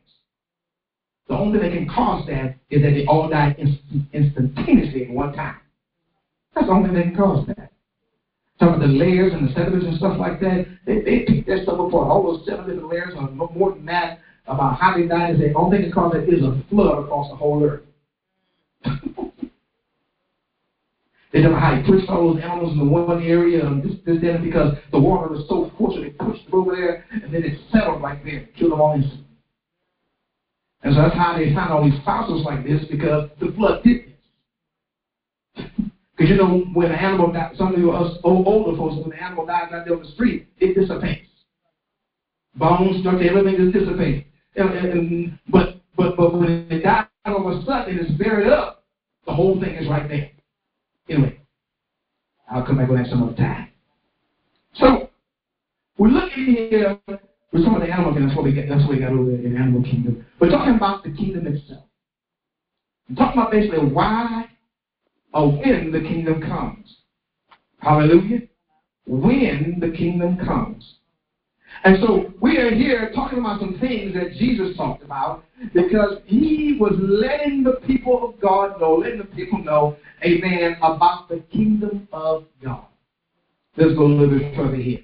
The 1.32 1.38
only 1.38 1.60
thing 1.60 1.70
that 1.70 1.78
can 1.78 1.88
cause 1.88 2.28
that 2.28 2.58
is 2.70 2.82
that 2.82 2.92
they 2.92 3.06
all 3.06 3.32
instant, 3.32 4.04
instantaneously 4.12 5.06
at 5.06 5.12
one 5.12 5.32
time. 5.32 5.56
That's 6.54 6.68
the 6.68 6.74
only 6.74 6.90
thing 6.90 6.98
that 6.98 7.04
can 7.04 7.16
cause 7.16 7.48
that. 7.48 7.72
Some 8.60 8.74
of 8.74 8.82
the 8.82 8.88
layers 8.88 9.32
and 9.32 9.48
the 9.48 9.54
sediments 9.54 9.86
and 9.86 9.96
stuff 9.96 10.20
like 10.20 10.42
that, 10.42 10.66
they, 10.86 11.00
they 11.00 11.20
pick 11.26 11.46
that 11.46 11.64
stuff 11.64 11.80
apart. 11.80 12.12
All 12.12 12.22
those 12.22 12.46
seven 12.46 12.68
different 12.68 12.90
layers 12.90 13.14
or 13.16 13.32
more 13.32 13.72
than 13.72 13.86
that 13.86 14.20
about 14.46 14.78
how 14.78 14.94
they 14.94 15.08
died 15.08 15.40
the 15.40 15.54
only 15.54 15.78
thing 15.78 15.86
that 15.88 15.96
caused 15.96 16.18
it 16.18 16.28
is 16.28 16.44
a 16.44 16.62
flood 16.70 17.06
across 17.06 17.30
the 17.30 17.38
whole 17.38 17.64
earth. 17.64 17.84
They 21.32 21.42
don't 21.42 21.54
know 21.54 21.60
how 21.60 21.76
he 21.76 21.90
pushed 21.90 22.10
all 22.10 22.34
those 22.34 22.44
animals 22.44 22.74
in 22.74 22.80
the 22.80 22.84
one 22.84 23.24
area 23.24 23.66
and 23.66 23.82
this, 23.82 23.94
this, 24.06 24.20
that, 24.22 24.44
because 24.44 24.76
the 24.92 25.00
water 25.00 25.30
was 25.30 25.48
so 25.48 25.72
forceful, 25.78 26.04
they 26.04 26.10
pushed 26.10 26.44
them 26.44 26.60
over 26.60 26.76
there, 26.76 27.06
and 27.10 27.34
then 27.34 27.46
it 27.46 27.58
settled 27.72 28.02
right 28.02 28.22
there, 28.26 28.50
killed 28.60 28.74
them 28.74 28.82
all 28.82 28.96
instantly. 28.96 29.31
And 30.84 30.96
so 30.96 31.02
that's 31.02 31.16
how 31.16 31.38
they 31.38 31.54
found 31.54 31.72
all 31.72 31.84
these 31.84 32.00
fossils 32.04 32.46
like 32.46 32.64
this, 32.64 32.84
because 32.90 33.30
the 33.40 33.52
flood 33.56 33.84
did 33.84 34.06
this. 34.06 35.66
Because 36.18 36.30
you 36.30 36.36
know, 36.36 36.66
when 36.74 36.92
an 36.92 36.98
animal 36.98 37.32
dies, 37.32 37.56
some 37.58 37.74
of 37.74 37.96
us 37.96 38.18
older 38.24 38.78
folks, 38.78 38.96
when 38.96 39.14
an 39.14 39.20
animal 39.20 39.46
dies 39.46 39.72
out 39.72 39.86
there 39.86 39.96
on 39.96 40.04
the 40.04 40.10
street, 40.10 40.48
it 40.60 40.74
dissipates. 40.74 41.28
Bones, 42.56 43.02
structure, 43.02 43.30
everything 43.30 43.58
just 43.58 43.74
dissipates. 43.74 44.28
And, 44.56 44.70
and, 44.70 45.40
but 45.50 45.82
but 45.96 46.18
but 46.18 46.34
when 46.34 46.68
it 46.70 46.84
dies 46.84 47.06
all 47.26 47.52
of 47.52 47.62
a 47.62 47.66
sudden 47.66 47.98
and 47.98 48.08
it's 48.08 48.12
buried 48.18 48.48
up, 48.52 48.84
the 49.26 49.34
whole 49.34 49.60
thing 49.62 49.76
is 49.76 49.88
right 49.88 50.10
there. 50.10 50.32
Anyway, 51.10 51.40
I'll 52.50 52.66
come 52.66 52.78
back 52.78 52.90
on 52.90 52.98
that 52.98 53.08
some 53.08 53.24
other 53.24 53.36
time. 53.36 53.70
So 54.74 55.10
we're 55.98 56.10
looking 56.10 56.46
here 56.46 57.00
with 57.52 57.64
some 57.64 57.76
of 57.76 57.82
the 57.82 57.88
animal 57.88 58.14
kingdom. 58.14 58.28
That's 58.28 58.38
what 58.38 58.46
we 58.46 58.54
get. 58.54 58.70
That's 58.70 58.82
what 58.82 58.92
we 58.92 59.00
got 59.00 59.12
over 59.12 59.32
there 59.32 59.40
in 59.40 59.56
animal 59.58 59.84
kingdom. 59.84 60.26
We're 60.40 60.50
talking 60.50 60.76
about 60.76 61.04
the 61.04 61.12
kingdom 61.12 61.48
itself. 61.48 61.84
We're 63.10 63.16
talking 63.16 63.42
about 63.42 63.52
basically 63.52 63.86
why 63.92 64.50
or 65.34 65.52
when 65.52 65.92
the 65.92 66.02
kingdom 66.02 66.42
comes. 66.42 66.98
Hallelujah. 67.80 68.42
When 69.06 69.80
the 69.80 69.92
kingdom 69.92 70.38
comes. 70.46 70.96
And 71.84 71.98
so 72.02 72.32
we 72.42 72.58
are 72.58 72.74
here 72.74 73.12
talking 73.16 73.40
about 73.40 73.60
some 73.60 73.80
things 73.80 74.14
that 74.14 74.34
Jesus 74.38 74.76
talked 74.78 75.04
about 75.04 75.44
because 75.74 76.18
he 76.26 76.78
was 76.80 76.94
letting 77.00 77.64
the 77.64 77.80
people 77.88 78.28
of 78.28 78.40
God 78.40 78.80
know, 78.80 78.96
letting 78.96 79.20
the 79.20 79.24
people 79.26 79.64
know, 79.64 79.96
amen, 80.24 80.78
about 80.82 81.28
the 81.30 81.44
kingdom 81.52 82.08
of 82.12 82.44
God. 82.64 82.86
Let's 83.78 83.96
go 83.96 84.04
a 84.04 84.08
little 84.08 84.38
bit 84.38 84.56
further 84.56 84.76
here. 84.76 85.00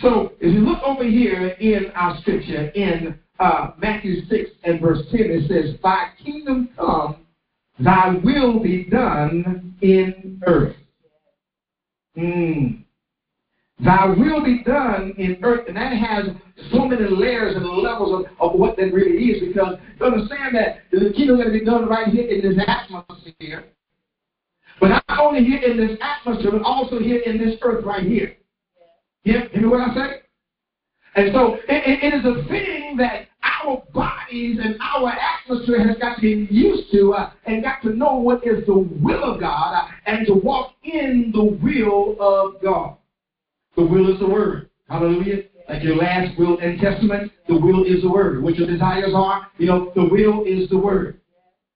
So 0.00 0.32
if 0.40 0.52
you 0.52 0.60
look 0.60 0.82
over 0.82 1.04
here 1.04 1.48
in 1.48 1.90
our 1.94 2.18
scripture 2.20 2.68
in 2.68 3.18
uh, 3.38 3.72
Matthew 3.78 4.24
6 4.26 4.50
and 4.64 4.80
verse 4.80 5.00
10, 5.10 5.20
it 5.20 5.48
says, 5.48 5.80
Thy 5.82 6.10
kingdom 6.24 6.70
come, 6.76 7.26
thy 7.78 8.16
will 8.24 8.60
be 8.60 8.84
done 8.84 9.74
in 9.82 10.40
earth. 10.46 10.76
Mm. 12.16 12.84
Thy 13.84 14.06
will 14.06 14.44
be 14.44 14.62
done 14.64 15.12
in 15.18 15.38
earth. 15.42 15.66
And 15.66 15.76
that 15.76 15.92
has 15.92 16.26
so 16.70 16.86
many 16.86 17.04
layers 17.08 17.56
and 17.56 17.66
levels 17.66 18.26
of, 18.26 18.52
of 18.52 18.58
what 18.58 18.76
that 18.76 18.92
really 18.92 19.16
is 19.24 19.48
because 19.48 19.76
you 19.98 20.06
understand 20.06 20.54
that 20.54 20.82
the 20.92 21.12
kingdom 21.16 21.40
is 21.40 21.42
going 21.42 21.52
to 21.52 21.58
be 21.58 21.64
done 21.64 21.88
right 21.88 22.08
here 22.08 22.28
in 22.28 22.42
this 22.42 22.64
atmosphere. 22.66 23.64
But 24.80 24.88
not 24.88 25.04
only 25.18 25.44
here 25.44 25.62
in 25.62 25.76
this 25.76 25.98
atmosphere, 26.00 26.52
but 26.52 26.62
also 26.62 26.98
here 26.98 27.20
in 27.20 27.38
this 27.38 27.56
earth 27.62 27.84
right 27.84 28.04
here. 28.04 28.36
You 29.24 29.48
know 29.54 29.68
what 29.68 29.80
I 29.80 29.94
say? 29.94 30.22
And 31.14 31.32
so 31.34 31.54
it, 31.68 32.02
it 32.02 32.14
is 32.14 32.24
a 32.24 32.48
thing 32.48 32.96
that 32.96 33.28
our 33.42 33.82
bodies 33.92 34.58
and 34.62 34.76
our 34.80 35.12
atmosphere 35.12 35.86
has 35.86 35.96
got 35.98 36.16
to 36.16 36.22
get 36.22 36.50
used 36.50 36.90
to 36.92 37.12
uh, 37.14 37.30
and 37.44 37.62
got 37.62 37.82
to 37.82 37.90
know 37.90 38.16
what 38.16 38.46
is 38.46 38.64
the 38.66 38.74
will 38.74 39.34
of 39.34 39.40
God 39.40 39.74
uh, 39.74 39.88
and 40.06 40.26
to 40.26 40.34
walk 40.34 40.72
in 40.82 41.30
the 41.34 41.44
will 41.62 42.16
of 42.18 42.62
God. 42.62 42.96
The 43.76 43.84
will 43.84 44.12
is 44.12 44.20
the 44.20 44.28
word. 44.28 44.70
Hallelujah. 44.88 45.44
Like 45.68 45.82
your 45.82 45.96
last 45.96 46.36
will 46.38 46.58
and 46.58 46.80
testament, 46.80 47.30
the 47.46 47.54
will 47.54 47.84
is 47.84 48.02
the 48.02 48.10
word. 48.10 48.42
What 48.42 48.56
your 48.56 48.66
desires 48.66 49.12
are, 49.14 49.48
you 49.58 49.66
know, 49.66 49.92
the 49.94 50.04
will 50.04 50.44
is 50.44 50.68
the 50.70 50.78
word. 50.78 51.20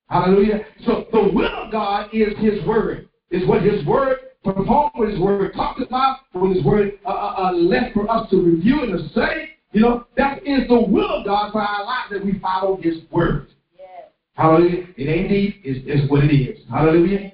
Hallelujah. 0.09 0.65
So 0.87 1.07
the 1.13 1.31
will 1.33 1.55
of 1.55 1.71
God 1.71 2.09
is 2.13 2.37
his 2.39 2.65
word. 2.67 3.09
Is 3.31 3.47
what 3.49 3.63
his 3.63 3.85
word 3.85 4.19
performed, 4.55 4.93
what 4.95 5.09
his 5.09 5.21
word 5.21 5.53
talked 5.55 5.81
about, 5.81 6.19
what 6.33 6.55
his 6.55 6.65
word 6.65 6.99
uh, 7.05 7.11
uh, 7.11 7.35
uh, 7.39 7.53
left 7.53 7.95
for 7.95 8.11
us 8.11 8.29
to 8.31 8.41
review 8.41 8.83
and 8.83 8.93
to 8.93 9.09
say. 9.15 9.51
You 9.73 9.83
know, 9.83 10.07
that 10.17 10.47
is 10.47 10.69
the 10.69 10.81
will 10.81 11.19
of 11.19 11.27
God 11.27 11.53
for 11.53 11.61
our 11.61 11.85
lives 11.85 12.11
that 12.11 12.25
we 12.25 12.39
follow 12.39 12.79
his 12.81 13.03
word. 13.11 13.49
Yes. 13.77 14.09
Hallelujah. 14.35 14.87
It 14.97 15.09
ain't 15.09 15.29
deep, 15.29 15.61
it's, 15.65 15.81
it's 15.87 16.11
what 16.11 16.25
it 16.25 16.35
is. 16.35 16.61
Hallelujah. 16.71 17.33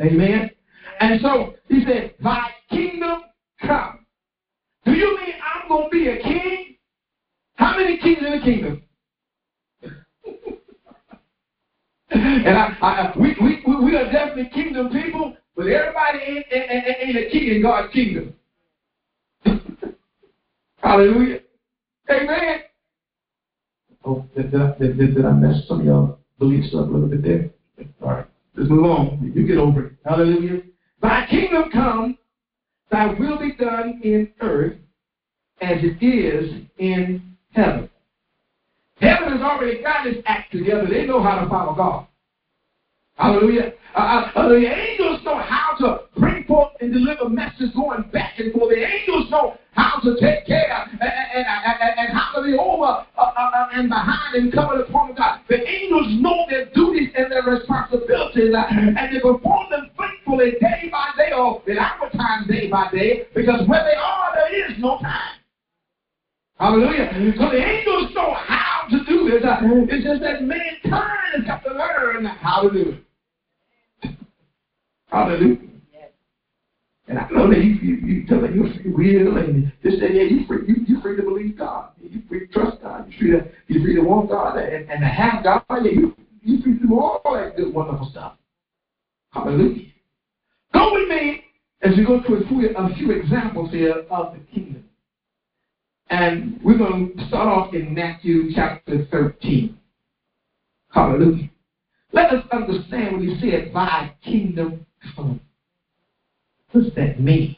Amen. 0.00 0.50
And 1.00 1.20
so 1.20 1.54
he 1.68 1.84
said, 1.84 2.14
Thy 2.22 2.48
kingdom 2.70 3.24
come. 3.60 4.06
Do 4.84 4.92
you 4.92 5.16
mean 5.16 5.34
I'm 5.42 5.68
going 5.68 5.84
to 5.84 5.90
be 5.90 6.08
a 6.08 6.22
king? 6.22 6.76
How 7.56 7.76
many 7.76 7.98
kings 7.98 8.18
in 8.24 8.38
the 8.38 8.44
kingdom? 8.44 8.82
and 12.10 12.56
I, 12.56 12.76
I, 12.80 13.12
we, 13.18 13.36
we, 13.40 13.62
we 13.84 13.96
are 13.96 14.10
definitely 14.10 14.50
kingdom 14.54 14.90
people, 14.90 15.36
but 15.56 15.66
everybody 15.66 16.18
ain't, 16.26 16.46
ain't, 16.52 16.96
ain't 17.00 17.16
a 17.16 17.30
king 17.30 17.48
in 17.48 17.62
God's 17.62 17.92
kingdom. 17.92 18.34
Hallelujah. 20.76 21.40
Amen. 22.10 22.58
Oh, 24.04 24.26
did, 24.36 24.50
did, 24.50 24.98
did, 24.98 25.14
did 25.14 25.24
I 25.24 25.32
mess 25.32 25.66
some 25.66 25.80
of 25.80 25.86
y'all 25.86 26.18
beliefs 26.38 26.74
up 26.74 26.88
a 26.88 26.90
little 26.90 27.08
bit 27.08 27.22
there? 27.22 27.50
All 28.02 28.10
right. 28.10 28.26
Let's 28.56 28.70
move 28.70 28.84
on. 28.84 29.32
You 29.34 29.46
get 29.46 29.58
over 29.58 29.86
it. 29.86 29.92
Hallelujah. 30.04 30.60
Thy 31.00 31.26
kingdom 31.28 31.70
come 31.72 32.14
Thy 32.94 33.06
will 33.18 33.38
be 33.38 33.52
done 33.56 34.00
in 34.04 34.28
earth 34.40 34.76
as 35.60 35.78
it 35.82 36.04
is 36.04 36.62
in 36.78 37.20
heaven. 37.50 37.88
Heaven 39.00 39.32
has 39.32 39.42
already 39.42 39.82
got 39.82 40.06
its 40.06 40.22
act 40.26 40.52
together. 40.52 40.88
They 40.88 41.04
know 41.04 41.20
how 41.20 41.40
to 41.40 41.48
follow 41.48 41.74
God. 41.74 42.06
Hallelujah. 43.16 43.72
Uh, 43.94 44.30
uh, 44.34 44.48
the 44.48 44.66
angels 44.66 45.20
know 45.24 45.38
how 45.38 45.76
to 45.78 46.02
bring 46.18 46.44
forth 46.44 46.72
and 46.80 46.92
deliver 46.92 47.28
messages 47.28 47.70
going 47.74 48.02
back 48.12 48.40
and 48.40 48.52
forth. 48.52 48.70
The 48.70 48.84
angels 48.84 49.30
know 49.30 49.54
how 49.72 50.00
to 50.00 50.16
take 50.20 50.46
care 50.46 50.66
and, 50.90 51.00
and, 51.00 51.46
and, 51.46 51.98
and 51.98 52.08
how 52.12 52.34
to 52.34 52.42
be 52.42 52.58
over 52.58 52.84
uh, 52.84 53.06
uh, 53.16 53.50
uh, 53.54 53.68
and 53.72 53.88
behind 53.88 54.34
and 54.34 54.52
cover 54.52 54.78
the 54.78 54.90
throne 54.90 55.10
of 55.10 55.16
God. 55.16 55.40
The 55.48 55.62
angels 55.62 56.20
know 56.20 56.46
their 56.50 56.66
duties 56.74 57.10
and 57.16 57.30
their 57.30 57.44
responsibilities 57.44 58.52
uh, 58.52 58.66
and 58.70 58.96
they 59.14 59.20
perform 59.20 59.70
them 59.70 59.90
faithfully 59.96 60.58
day 60.60 60.90
by 60.90 61.10
day 61.16 61.32
or 61.32 61.62
in 61.68 61.78
our 61.78 62.10
time 62.10 62.48
day 62.48 62.68
by 62.68 62.90
day 62.90 63.26
because 63.34 63.66
where 63.68 63.84
they 63.84 63.94
are, 63.94 64.34
there 64.34 64.70
is 64.70 64.76
no 64.78 64.98
time. 64.98 65.38
Hallelujah. 66.58 67.10
So 67.36 67.50
the 67.50 67.62
angels 67.62 68.13
know 69.42 69.54
how 69.54 69.60
to 69.60 69.68
do 69.68 69.86
this. 69.86 69.94
It's 69.96 70.04
just 70.04 70.20
that 70.22 70.42
mankind 70.42 71.34
has 71.36 71.44
got 71.44 71.64
to 71.64 71.74
learn 71.74 72.24
how 72.24 72.62
to 72.62 72.70
do 72.70 72.90
it. 72.90 73.04
Hallelujah. 75.06 75.58
And 77.06 77.18
I 77.18 77.28
know 77.28 77.50
that 77.50 77.58
you 77.58 77.72
you, 77.72 77.96
you 77.96 78.26
tell 78.26 78.40
that 78.40 78.54
you're 78.54 78.66
free 78.72 79.22
will 79.22 79.36
and 79.36 79.70
just 79.82 79.98
say, 79.98 80.10
yeah, 80.14 80.22
you 80.22 80.46
free 80.46 80.64
you 80.66 80.76
you 80.86 81.02
free 81.02 81.16
to 81.16 81.22
believe 81.22 81.58
God. 81.58 81.90
You 82.00 82.22
free 82.26 82.46
to 82.46 82.52
trust 82.52 82.80
God. 82.80 83.06
You 83.10 83.18
free 83.18 83.30
to 83.32 83.46
you 83.68 83.82
free 83.82 83.94
to 83.96 84.00
want 84.00 84.30
God 84.30 84.56
and, 84.56 84.90
and 84.90 85.00
to 85.02 85.06
have 85.06 85.44
God. 85.44 85.62
Yeah, 85.68 85.90
you 85.90 86.16
you 86.42 86.62
free 86.62 86.78
to 86.78 86.86
do 86.86 86.98
all 86.98 87.20
that 87.34 87.58
good 87.58 87.74
wonderful 87.74 88.08
stuff. 88.10 88.38
Hallelujah. 89.32 89.84
Go 90.72 90.94
with 90.94 91.08
me 91.10 91.44
as 91.82 91.94
we 91.96 92.04
go 92.06 92.22
through 92.22 92.44
a 92.44 92.48
few, 92.48 92.74
a 92.74 92.94
few 92.94 93.10
examples 93.10 93.70
here 93.70 94.04
of 94.10 94.34
the 94.34 94.40
kingdom. 94.52 94.83
And 96.10 96.60
we're 96.62 96.78
going 96.78 97.16
to 97.16 97.28
start 97.28 97.48
off 97.48 97.74
in 97.74 97.94
Matthew 97.94 98.52
chapter 98.54 99.06
13. 99.10 99.78
Hallelujah. 100.90 101.50
Let 102.12 102.32
us 102.32 102.44
understand 102.52 103.16
when 103.16 103.28
he 103.28 103.40
said, 103.40 103.72
Thy 103.74 104.14
kingdom 104.24 104.86
come. 105.16 105.40
What 106.70 106.84
does 106.84 106.94
that 106.94 107.20
mean? 107.20 107.56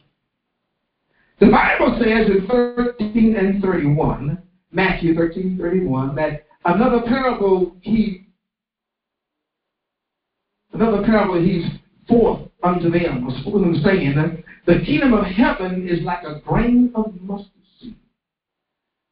The 1.39 1.51
Bible 1.51 1.99
says 2.01 2.31
in 2.31 2.47
13 2.47 3.37
and 3.37 3.63
31, 3.63 4.43
Matthew 4.73 5.15
13, 5.15 5.59
31, 5.61 6.15
that 6.17 6.47
another 6.65 7.03
parable 7.07 7.77
he 7.83 8.27
another 10.73 11.05
parable 11.05 11.43
he's 11.43 11.65
forth 12.09 12.49
unto 12.63 12.91
them, 12.91 13.29
saying, 13.85 14.45
the 14.67 14.85
kingdom 14.85 15.15
of 15.15 15.25
heaven 15.25 15.89
is 15.89 16.03
like 16.03 16.25
a 16.25 16.41
grain 16.41 16.91
of 16.95 17.13
mustard 17.21 17.51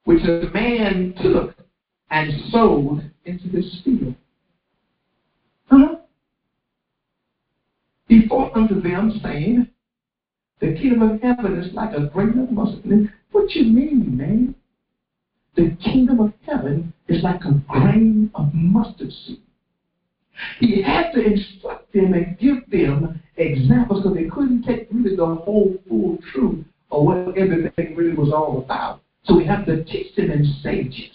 which 0.04 0.22
a 0.24 0.50
man 0.52 1.14
took 1.22 1.54
and 2.10 2.32
sowed 2.50 3.10
into 3.24 3.48
his 3.48 3.80
field. 3.84 4.14
Huh? 5.66 5.96
He 8.08 8.28
fought 8.28 8.54
unto 8.54 8.80
them, 8.80 9.18
saying, 9.22 9.68
the 10.60 10.74
kingdom 10.74 11.02
of 11.02 11.20
heaven 11.20 11.58
is 11.58 11.74
like 11.74 11.94
a 11.94 12.06
grain 12.06 12.38
of 12.38 12.50
mustard. 12.50 12.82
Seed. 12.84 13.10
What 13.32 13.50
you 13.54 13.64
mean, 13.64 14.16
man? 14.16 14.54
The 15.56 15.76
kingdom 15.82 16.20
of 16.20 16.32
heaven 16.46 16.92
is 17.08 17.22
like 17.22 17.44
a 17.44 17.52
grain 17.68 18.30
of 18.34 18.52
mustard 18.54 19.12
seed. 19.12 19.40
He 20.58 20.82
had 20.82 21.12
to 21.12 21.22
instruct 21.22 21.92
them 21.92 22.12
and 22.12 22.38
give 22.38 22.68
them 22.70 23.22
examples 23.36 24.02
because 24.02 24.16
they 24.16 24.28
couldn't 24.28 24.62
take 24.62 24.88
really 24.90 25.16
the 25.16 25.26
whole 25.26 25.74
full 25.88 26.18
truth 26.32 26.64
of 26.90 27.04
what 27.04 27.36
everything 27.36 27.94
really 27.94 28.14
was 28.14 28.32
all 28.32 28.58
about. 28.58 29.03
So 29.24 29.36
we 29.36 29.46
have 29.46 29.66
to 29.66 29.84
teach 29.84 30.14
them 30.16 30.30
in 30.30 30.56
stages. 30.60 31.10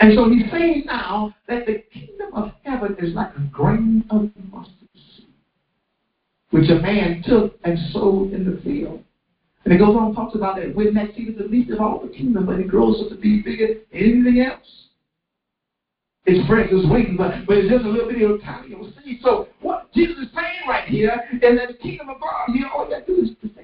And 0.00 0.14
so 0.14 0.28
he's 0.28 0.50
saying 0.50 0.84
now 0.86 1.34
that 1.48 1.66
the 1.66 1.82
kingdom 1.92 2.34
of 2.34 2.52
heaven 2.64 2.96
is 2.98 3.14
like 3.14 3.34
a 3.34 3.40
grain 3.50 4.04
of 4.10 4.30
mustard 4.52 4.88
seed, 4.94 5.28
which 6.50 6.68
a 6.70 6.80
man 6.80 7.22
took 7.26 7.58
and 7.64 7.78
sowed 7.92 8.32
in 8.32 8.44
the 8.44 8.60
field. 8.62 9.02
And 9.64 9.72
it 9.72 9.78
goes 9.78 9.96
on 9.96 10.08
and 10.08 10.14
talks 10.14 10.34
about 10.34 10.56
that 10.56 10.74
when 10.74 10.94
that 10.94 11.14
seed 11.16 11.30
is 11.30 11.38
the 11.38 11.44
least 11.44 11.70
of 11.70 11.80
all 11.80 12.00
the 12.00 12.12
kingdom, 12.12 12.46
but 12.46 12.60
it 12.60 12.68
grows 12.68 13.02
up 13.02 13.08
to 13.08 13.16
be 13.16 13.42
bigger 13.42 13.68
than 13.68 13.82
anything 13.92 14.40
else. 14.46 14.86
It 16.26 16.44
spreads 16.44 16.70
its 16.72 16.86
wings, 16.90 17.16
but, 17.16 17.46
but 17.46 17.56
it's 17.56 17.70
just 17.70 17.84
a 17.84 17.88
little 17.88 18.10
bit 18.10 18.30
of 18.30 18.42
tiny 18.42 18.70
little 18.70 18.92
seed. 19.02 19.20
So 19.22 19.48
what 19.62 19.92
Jesus 19.94 20.18
is 20.18 20.28
saying 20.34 20.68
right 20.68 20.88
here 20.88 21.20
is 21.32 21.40
that 21.40 21.68
the 21.68 21.74
kingdom 21.74 22.10
of 22.10 22.20
God, 22.20 22.52
you 22.52 22.62
know, 22.62 22.70
all 22.74 22.84
you 22.84 22.90
got 22.90 23.06
to 23.06 23.14
do 23.14 23.22
is 23.22 23.30
just 23.40 23.56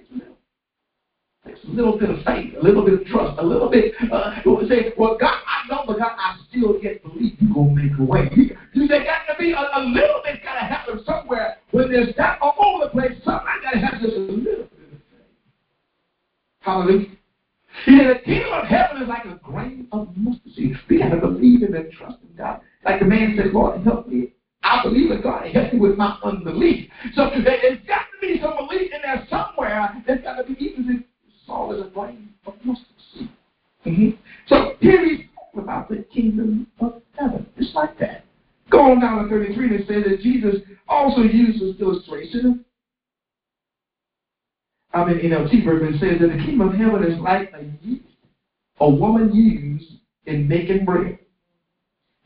take 1.44 1.64
a 1.64 1.68
little. 1.68 1.98
Bit 1.98 2.10
of 2.10 2.24
faith, 2.24 2.54
a 2.60 2.62
little 2.62 2.84
bit 2.84 2.94
of 3.00 3.06
trust, 3.06 3.38
a 3.38 3.42
little 3.42 3.70
bit. 3.70 3.94
Uh, 4.10 4.34
say, 4.68 4.92
well, 4.96 5.16
God, 5.18 5.38
I 5.46 5.68
know, 5.68 5.84
but 5.86 5.98
God, 5.98 6.12
I 6.18 6.38
still 6.48 6.78
yet 6.82 7.02
believe 7.02 7.36
you're 7.40 7.54
gonna 7.54 7.74
make 7.74 7.98
a 7.98 8.02
way. 8.02 8.30
You, 8.34 8.56
you 8.72 8.88
say, 8.88 9.04
got 9.04 9.32
to 9.32 9.38
be 9.38 9.52
a, 9.52 9.58
a 9.58 9.80
little 9.80 10.20
bit 10.24 10.42
got 10.42 10.54
to 10.54 10.66
happen 10.66 11.02
somewhere. 11.04 11.58
When 11.70 11.90
there's 11.90 12.14
that 12.16 12.38
all 12.40 12.54
over 12.58 12.84
the 12.84 12.90
place, 12.90 13.12
somebody 13.24 13.62
got 13.62 13.72
to 13.72 13.78
have 13.78 14.00
just 14.00 14.16
a 14.16 14.18
little 14.18 14.44
bit 14.44 14.60
of 14.60 14.70
faith. 14.70 15.00
Hallelujah. 16.60 17.06
He 17.86 17.98
said, 17.98 18.08
the 18.08 18.20
kingdom 18.24 18.52
of 18.52 18.66
heaven 18.66 19.02
is 19.02 19.08
like 19.08 19.24
a 19.24 19.40
grain 19.42 19.88
of 19.92 20.08
mustard 20.16 20.52
seed. 20.54 20.76
We 20.88 20.98
got 20.98 21.10
to 21.10 21.16
believe 21.16 21.62
in 21.62 21.74
and 21.74 21.90
trust 21.92 22.18
in 22.28 22.36
God. 22.36 22.60
Like 22.84 23.00
the 23.00 23.06
man 23.06 23.34
said, 23.36 23.52
Lord, 23.52 23.82
help 23.82 24.08
me. 24.08 24.32
I 24.62 24.82
believe 24.82 25.10
in 25.10 25.22
God. 25.22 25.46
Help 25.48 25.72
me 25.72 25.78
with 25.78 25.96
my 25.96 26.18
unbelief. 26.22 26.90
So 27.14 27.30
there's 27.30 27.78
got 27.86 28.06
to 28.12 28.20
be 28.20 28.40
some 28.40 28.56
belief 28.56 28.92
in 28.92 29.00
there 29.02 29.26
somewhere. 29.28 30.02
There's 30.06 30.22
got 30.22 30.36
to 30.36 30.44
be 30.44 30.54
even 30.62 31.04
as 31.72 31.86
a 31.86 31.90
grain 31.90 32.30
of 32.46 32.54
mustard 32.64 32.86
seed. 33.14 33.30
Mm-hmm. 33.86 34.10
So 34.46 34.76
here 34.80 35.04
he's 35.04 35.26
talking 35.34 35.62
about 35.62 35.88
the 35.88 36.04
kingdom 36.14 36.66
of 36.80 37.02
heaven. 37.18 37.46
It's 37.56 37.74
like 37.74 37.98
that. 37.98 38.24
Go 38.70 38.92
on 38.92 39.00
down 39.00 39.24
to 39.24 39.28
33 39.28 39.76
and 39.76 39.86
say 39.86 40.02
that 40.02 40.20
Jesus 40.22 40.56
also 40.88 41.22
uses 41.22 41.80
illustration 41.80 42.64
I 44.94 45.06
mean, 45.06 45.18
NLT 45.20 45.64
version 45.64 45.98
says 45.98 46.20
that 46.20 46.26
the 46.26 46.44
kingdom 46.44 46.68
of 46.68 46.74
heaven 46.74 47.10
is 47.10 47.18
like 47.18 47.52
a 47.54 47.64
yeast 47.82 48.04
a 48.80 48.90
woman 48.90 49.32
used 49.34 49.92
in 50.26 50.48
making 50.48 50.84
bread. 50.84 51.18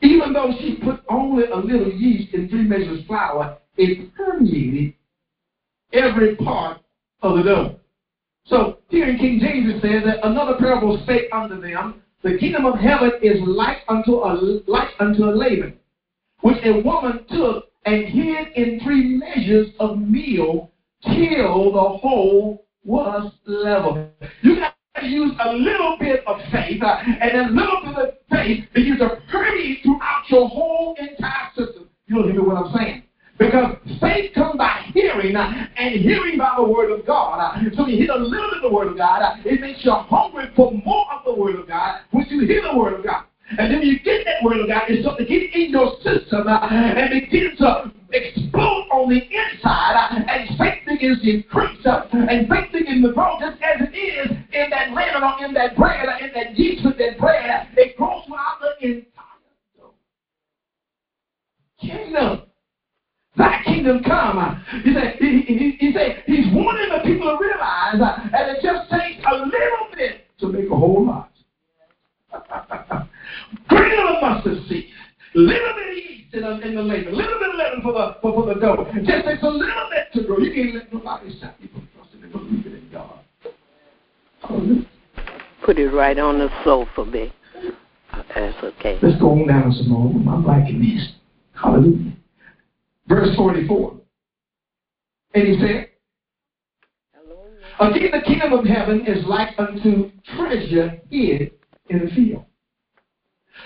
Even 0.01 0.33
though 0.33 0.53
she 0.59 0.77
put 0.83 1.03
only 1.09 1.45
a 1.45 1.57
little 1.57 1.93
yeast 1.93 2.33
in 2.35 2.49
three 2.49 2.63
measures 2.63 3.05
flour, 3.07 3.59
it 3.77 4.15
permeated 4.15 4.95
every 5.93 6.37
part 6.37 6.81
of 7.23 7.37
the 7.37 7.43
dough. 7.43 7.79
So 8.49 8.79
here 8.89 9.09
in 9.09 9.19
King 9.19 9.41
James 9.41 9.75
it 9.75 9.83
says 9.83 10.05
that 10.05 10.25
another 10.25 10.57
parable 10.59 11.01
spake 11.03 11.29
unto 11.33 11.61
them, 11.61 12.03
the 12.23 12.39
kingdom 12.39 12.65
of 12.65 12.79
heaven 12.79 13.13
is 13.23 13.41
like 13.45 13.79
unto 13.89 14.17
a 14.17 14.63
like 14.67 14.91
unto 15.01 15.25
a 15.25 15.33
leaven, 15.35 15.79
which 16.41 16.59
a 16.65 16.81
woman 16.81 17.25
took 17.29 17.65
and 17.85 18.05
hid 18.05 18.49
in 18.55 18.81
three 18.81 19.17
measures 19.17 19.69
of 19.81 19.99
meal 19.99 20.71
till 21.05 21.73
the 21.73 21.99
whole 21.99 22.67
was 22.85 23.33
level. 23.47 24.11
You 24.43 24.57
got 24.57 24.75
to 25.01 25.07
use 25.07 25.33
a 25.41 25.53
little 25.53 25.97
bit 25.99 26.23
of 26.27 26.37
faith, 26.53 26.83
uh, 26.83 26.99
and 27.21 27.51
a 27.51 27.51
little 27.51 27.81
bit 27.85 27.97
of 27.97 28.15
faith 28.31 28.65
begins 28.75 29.01
to 29.01 29.21
permeate 29.31 29.83
throughout 29.83 30.23
your 30.29 30.49
whole 30.49 30.97
entire 30.99 31.51
system. 31.57 31.89
You 32.07 32.23
don't 32.23 32.31
hear 32.31 32.45
what 32.45 32.57
I'm 32.57 32.75
saying? 32.77 33.03
Because 33.39 33.77
faith 34.01 34.33
comes 34.35 34.57
by 34.57 34.81
hearing, 34.95 35.37
uh, 35.37 35.69
and 35.77 35.95
hearing 35.95 36.39
by 36.39 36.55
the 36.57 36.65
word 36.65 36.91
of 36.91 37.07
God. 37.07 37.39
Uh, 37.39 37.61
so 37.77 37.87
you 37.87 37.99
hear 37.99 38.13
a 38.13 38.19
little 38.19 38.49
bit 38.49 38.57
of 38.57 38.63
the 38.63 38.75
word 38.75 38.89
of 38.89 38.97
God, 38.97 39.21
uh, 39.23 39.35
it 39.45 39.61
makes 39.61 39.85
you 39.85 39.93
hungry 39.93 40.51
for 40.57 40.73
more 40.73 41.05
of 41.13 41.25
the 41.25 41.35
word 41.35 41.57
of 41.57 41.69
God 41.69 42.01
once 42.13 42.29
you 42.31 42.47
hear 42.47 42.63
the 42.63 42.77
word 42.77 42.95
of 42.95 43.05
God. 43.05 43.25
And 43.59 43.73
then 43.73 43.83
you 43.83 44.01
get 44.01 44.25
that 44.25 44.43
word 44.43 44.61
of 44.61 44.69
God, 44.69 44.83
it's 44.89 45.05
something 45.05 45.25
to 45.25 45.31
get 45.31 45.55
in 45.55 45.71
your 45.71 45.93
system 46.03 46.49
and 46.49 47.11
begin 47.11 47.55
to 47.59 47.93
explode 48.11 48.89
on 48.91 49.09
the 49.11 49.21
inside, 49.23 50.25
and 50.27 50.59
faith 50.59 50.83
begins 50.87 51.21
to 51.23 51.31
increase, 51.31 51.79
and 51.85 52.49
faith 52.49 52.73
begins 52.73 53.05
to 53.05 53.13
grow 53.13 53.39
just 53.39 53.61
as 53.63 53.87
it 53.87 53.95
is 53.95 54.31
in 54.53 54.71
that 54.71 54.91
leaven 54.93 55.23
or 55.23 55.45
in 55.45 55.55
that 55.55 55.77
bread, 55.77 56.09
or 56.09 56.17
in 56.25 56.33
that 56.35 56.59
yeast 56.59 56.85
with 56.85 56.97
that 56.99 57.19
bread. 57.19 57.69
It 57.77 57.97
grows 57.97 58.25
throughout 58.27 58.59
the 58.81 58.87
entire 58.87 59.05
kingdom. 61.81 62.46
Thy 63.37 63.63
kingdom 63.65 64.03
come. 64.03 64.65
He 64.83 64.95
said, 64.95 65.17
he, 65.19 65.43
he, 65.43 65.77
he 65.79 65.93
said, 65.93 66.23
he's 66.27 66.47
wanting 66.53 66.89
the 66.89 67.03
people 67.05 67.37
to 67.37 67.39
realize 67.43 68.01
uh, 68.01 68.29
that 68.33 68.49
it 68.49 68.63
just 68.63 68.91
takes 68.91 69.23
a 69.31 69.35
little 69.37 69.89
bit 69.95 70.27
to 70.41 70.49
make 70.49 70.71
a 70.71 70.77
whole 70.77 71.07
lot. 71.07 71.31
Greater 73.69 73.97
than 73.97 74.21
mustard 74.23 74.67
seed. 74.69 74.87
Little 75.35 75.75
bit 75.75 75.89
of 75.89 75.97
yeast 75.97 76.35
in, 76.35 76.41
the, 76.43 76.61
in 76.67 76.75
the 76.77 76.83
labor. 76.83 77.13
Little 77.13 77.39
bit 77.39 77.51
of 77.51 77.57
leaven 77.57 77.83
for 77.83 77.93
the, 77.93 78.17
for, 78.23 78.33
for 78.33 78.55
the 78.55 78.61
dough. 78.61 78.91
Just 79.05 79.27
takes 79.27 79.43
a 79.43 79.49
little 79.49 79.91
bit 79.91 80.13
to 80.15 80.27
grow. 80.27 80.39
You 80.39 80.55
can't 80.55 80.75
let 80.75 80.93
nobody 80.93 81.37
stop 81.37 81.57
you 81.61 81.69
from 81.69 81.89
trusting 81.95 82.23
and 82.23 82.33
believing 82.33 82.73
in 82.73 82.89
God. 82.91 83.21
Hallelujah. 84.41 84.87
Put 85.65 85.79
it 85.79 85.89
right 85.89 86.19
on 86.19 86.39
the 86.39 86.49
sofa, 86.65 87.05
babe. 87.05 87.33
That's 88.35 88.63
okay. 88.63 88.99
Let's 89.03 89.21
go 89.21 89.33
on 89.33 89.47
down 89.47 89.73
some 89.73 89.89
more. 89.89 90.11
I'm 90.33 90.45
liking 90.45 90.81
this. 90.81 91.13
Hallelujah. 91.55 92.17
Verse 93.09 93.35
44. 93.37 94.01
And 95.35 95.49
he 95.49 95.61
said, 95.61 95.89
Again, 97.79 98.11
the 98.13 98.23
kingdom 98.25 98.53
of 98.55 98.65
heaven 98.65 99.05
is 99.07 99.25
like 99.27 99.51
unto 99.59 100.11
treasure 100.35 100.99
hid 101.11 101.53
in 101.91 102.09
a 102.09 102.15
field. 102.15 102.45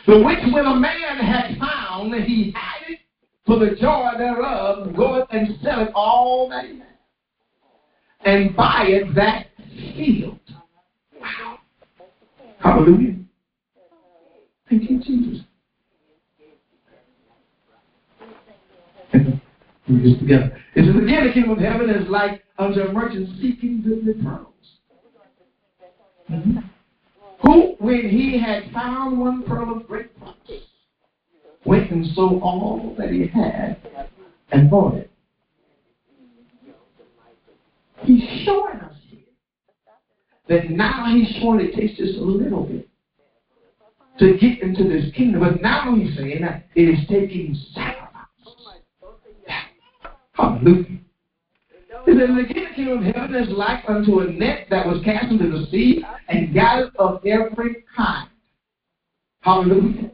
The 0.07 0.19
which 0.19 0.39
when 0.53 0.67
a 0.67 0.75
man 0.75 1.19
had 1.19 1.59
found, 1.59 2.13
he 2.25 2.53
had 2.57 2.93
it 2.93 2.99
for 3.47 3.59
the 3.59 3.77
joy 3.81 4.11
thereof, 4.19 4.95
goeth 4.97 5.29
and 5.31 5.59
selleth 5.63 5.91
all 5.95 6.49
that 6.49 6.65
he 6.65 6.79
had, 6.79 6.87
and 8.25 8.57
buyeth 8.57 9.15
that 9.15 9.47
field. 9.95 10.41
Wow. 11.21 11.59
Hallelujah. 12.59 13.17
Thank 14.69 14.91
you, 14.91 15.01
Jesus. 15.01 15.45
We're 19.91 20.19
together. 20.19 20.57
It 20.75 20.85
says 20.87 20.97
again, 20.97 21.27
the 21.27 21.33
kingdom 21.33 21.51
of 21.51 21.59
heaven 21.59 21.91
is 21.91 22.09
like 22.09 22.45
unto 22.59 22.81
a 22.81 22.93
merchant 22.93 23.29
seeking 23.41 23.83
the 23.83 24.15
pearls. 24.23 24.47
Mm-hmm 26.31 26.59
who, 27.43 27.75
when 27.79 28.09
he 28.09 28.39
had 28.39 28.71
found 28.73 29.19
one 29.19 29.43
pearl 29.45 29.77
of 29.77 29.87
great 29.87 30.19
price, 30.19 30.35
went 31.65 31.91
and 31.91 32.07
sold 32.15 32.43
all 32.43 32.95
that 32.99 33.11
he 33.11 33.27
had 33.27 33.77
and 34.53 34.71
bought 34.71 34.95
it. 34.95 35.11
He's 38.03 38.45
showing 38.45 38.77
us 38.77 38.97
here 39.09 39.21
that 40.49 40.71
now 40.71 41.15
he's 41.15 41.29
showing 41.41 41.61
it 41.61 41.75
takes 41.75 41.99
just 41.99 42.19
a 42.19 42.23
little 42.23 42.65
bit 42.65 42.89
to 44.19 44.39
get 44.39 44.63
into 44.63 44.85
this 44.85 45.13
kingdom. 45.15 45.41
But 45.41 45.63
now 45.63 45.95
he's 45.95 46.17
saying 46.17 46.41
that 46.43 46.67
it 46.75 46.83
is 46.83 47.07
taking 47.09 47.55
sacrifice. 47.75 48.00
Hallelujah. 50.61 51.01
He 52.07 52.13
said, 52.13 52.31
the 52.31 52.75
kingdom 52.75 52.99
of 52.99 53.15
heaven 53.15 53.35
is 53.35 53.49
like 53.51 53.85
unto 53.89 54.21
a 54.21 54.27
net 54.27 54.67
that 54.71 54.87
was 54.87 55.03
cast 55.05 55.31
into 55.31 55.51
the 55.51 55.67
sea 55.71 56.05
and 56.29 56.53
gathered 56.55 56.95
of 56.99 57.25
every 57.27 57.85
kind. 57.97 58.29
Hallelujah. 59.41 60.11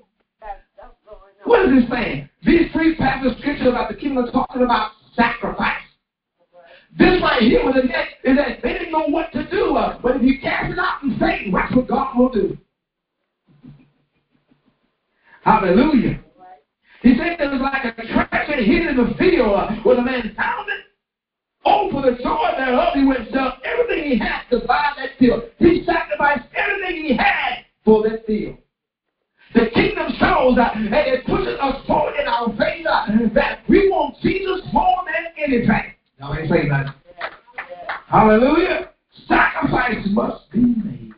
What 1.44 1.66
is 1.66 1.82
this 1.82 1.90
saying? 1.90 2.28
These 2.44 2.72
three 2.72 2.96
passages 2.96 3.32
of 3.32 3.38
scripture 3.38 3.68
about 3.68 3.88
the 3.90 3.96
kingdom 3.96 4.24
are 4.24 4.32
talking 4.32 4.62
about 4.62 4.92
sacrifice. 5.14 5.82
This 6.98 7.20
right 7.22 7.42
here 7.42 7.64
with 7.64 7.76
the 7.76 7.82
net 7.82 8.08
is 8.24 8.36
that 8.36 8.62
they 8.62 8.72
didn't 8.72 8.92
know 8.92 9.06
what 9.08 9.30
to 9.32 9.48
do. 9.50 9.76
Uh, 9.76 9.98
but 10.00 10.16
if 10.16 10.22
you 10.22 10.40
cast 10.40 10.72
it 10.72 10.78
out 10.78 11.02
in 11.02 11.18
faith, 11.18 11.52
that's 11.52 11.74
what 11.74 11.88
God 11.88 12.18
will 12.18 12.30
do. 12.30 12.56
Hallelujah. 15.44 16.20
He 17.02 17.16
said 17.16 17.38
it 17.38 17.50
was 17.52 17.60
like 17.60 17.84
a 17.84 17.92
treasure 18.46 18.64
hidden 18.64 18.88
in 18.88 18.96
the 18.96 19.14
field 19.14 19.54
uh, 19.54 19.74
where 19.82 19.96
the 19.96 20.02
man 20.02 20.32
found 20.36 20.68
it 20.68 20.86
Oh, 21.68 21.90
for 21.90 22.00
the 22.00 22.16
joy 22.22 22.50
thereof, 22.56 22.94
he 22.94 23.04
went 23.04 23.32
done 23.32 23.54
everything 23.64 24.12
he 24.12 24.18
had 24.18 24.42
to 24.50 24.60
buy 24.68 24.92
that 24.96 25.18
field. 25.18 25.42
He 25.58 25.82
sacrificed 25.84 26.46
everything 26.54 27.04
he 27.04 27.16
had 27.16 27.64
for 27.84 28.08
that 28.08 28.24
field. 28.24 28.58
The 29.52 29.68
kingdom 29.74 30.12
shows 30.20 30.54
that 30.56 30.76
and 30.76 30.94
it 30.94 31.26
pushes 31.26 31.58
us 31.60 31.84
forward 31.86 32.14
in 32.20 32.28
our 32.28 32.56
faith 32.56 32.86
uh, 32.86 33.06
that 33.34 33.62
we 33.68 33.88
want 33.88 34.16
Jesus 34.22 34.60
more 34.72 34.98
than 35.06 35.32
anything. 35.36 35.94
Now, 36.20 36.34
ain't 36.34 36.48
saying 36.48 36.68
that. 36.68 36.94
Hallelujah. 38.06 38.90
Sacrifice 39.26 40.06
must 40.10 40.48
be 40.52 40.60
made. 40.60 41.14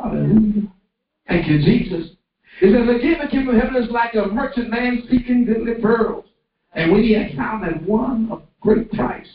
Hallelujah. 0.00 0.72
Thank 1.28 1.46
you, 1.46 1.58
Jesus. 1.58 2.16
It 2.60 2.72
says, 2.72 2.96
again, 2.96 3.18
the 3.22 3.30
kingdom 3.30 3.54
of 3.54 3.62
heaven 3.62 3.80
is 3.80 3.90
like 3.90 4.14
a 4.14 4.26
merchant 4.26 4.70
man 4.70 5.04
seeking 5.08 5.44
goodly 5.44 5.74
pearls. 5.80 6.24
And 6.74 6.92
when 6.92 7.02
he 7.02 7.12
had 7.12 7.86
one 7.86 8.30
of 8.30 8.42
great 8.60 8.90
price, 8.92 9.28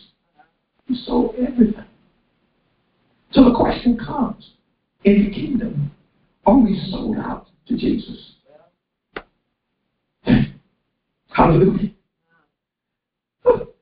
he 0.87 0.95
sold 0.95 1.35
everything. 1.35 1.85
So 3.31 3.43
the 3.43 3.53
question 3.55 3.97
comes 3.97 4.51
in 5.03 5.25
the 5.25 5.31
kingdom, 5.31 5.91
are 6.45 6.57
we 6.57 6.79
sold 6.91 7.17
out 7.17 7.47
to 7.67 7.77
Jesus? 7.77 8.33
Hallelujah. 11.29 11.91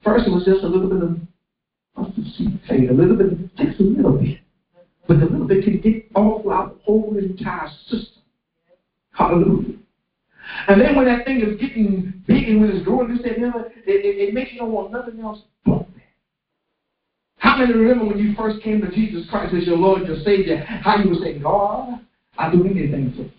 First, 0.03 0.27
it 0.27 0.31
was 0.31 0.45
just 0.45 0.63
a 0.63 0.67
little 0.67 0.89
bit 0.89 1.01
of 1.01 1.17
a 1.97 2.93
little 2.93 3.15
bit, 3.15 3.55
just 3.55 3.79
a 3.79 3.83
little 3.83 4.17
bit. 4.17 4.39
But 5.07 5.19
the 5.19 5.25
little 5.25 5.47
bit 5.47 5.63
can 5.63 5.79
get 5.79 6.11
all 6.15 6.41
throughout 6.41 6.77
the 6.77 6.83
whole 6.83 7.17
entire 7.17 7.69
system. 7.87 8.23
Hallelujah. 9.11 9.77
And 10.67 10.81
then 10.81 10.95
when 10.95 11.05
that 11.05 11.25
thing 11.25 11.41
is 11.41 11.60
getting 11.60 12.23
big 12.27 12.49
and 12.49 12.62
when 12.62 12.69
it's 12.69 12.86
growing, 12.86 13.10
this, 13.10 13.23
that, 13.23 13.38
and 13.38 13.45
it, 13.45 14.05
it, 14.05 14.29
it 14.29 14.34
makes 14.34 14.51
you 14.53 14.60
don't 14.60 14.71
want 14.71 14.91
nothing 14.91 15.19
else 15.19 15.39
but 15.65 15.88
that. 15.93 16.01
How 17.38 17.58
many 17.58 17.73
remember 17.73 18.05
when 18.05 18.17
you 18.17 18.34
first 18.36 18.62
came 18.63 18.81
to 18.81 18.91
Jesus 18.91 19.29
Christ 19.29 19.53
as 19.53 19.65
your 19.65 19.77
Lord, 19.77 20.08
your 20.08 20.17
Savior, 20.23 20.58
how 20.58 20.97
you 20.97 21.10
were 21.10 21.15
saying, 21.21 21.41
God, 21.41 21.99
I'll 22.38 22.51
do 22.51 22.63
anything 22.63 23.13
for 23.15 23.23
you. 23.23 23.31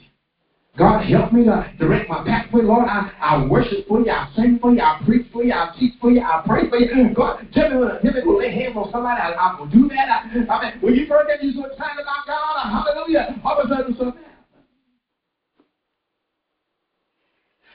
God, 0.77 1.07
help 1.07 1.33
me 1.33 1.45
to 1.45 1.73
direct 1.79 2.11
my 2.11 2.23
pathway, 2.23 2.62
Lord. 2.62 2.87
I, 2.87 3.11
I 3.19 3.47
worship 3.47 3.88
for 3.88 4.01
you. 4.01 4.11
I 4.11 4.31
sing 4.37 4.59
for 4.61 4.71
you. 4.73 4.81
I 4.83 5.01
preach 5.07 5.27
for 5.33 5.42
you. 5.42 5.53
I 5.53 5.75
teach 5.79 5.95
for 6.01 6.11
you. 6.11 6.21
I 6.21 6.42
pray 6.47 6.69
for 6.69 6.77
you. 6.77 7.14
God, 7.14 7.49
tell 7.55 7.71
me 7.71 7.79
when, 7.79 7.88
tell 8.03 8.12
me 8.12 8.21
when 8.23 8.38
lay 8.38 8.53
hands 8.53 8.77
on 8.77 8.92
somebody. 8.92 9.19
I, 9.19 9.57
going 9.57 9.71
to 9.71 9.77
do 9.77 9.88
that. 9.88 10.09
I, 10.09 10.53
I 10.53 10.62
mean, 10.62 10.83
when 10.83 10.95
you 10.95 11.07
first 11.07 11.29
get 11.29 11.42
you 11.42 11.53
so 11.53 11.64
excited 11.64 12.03
about 12.03 12.27
God, 12.27 12.85
hallelujah, 12.85 13.40
all 13.42 13.59
of 13.59 13.71
a 13.71 13.75
sudden 13.75 13.97
something 13.97 14.23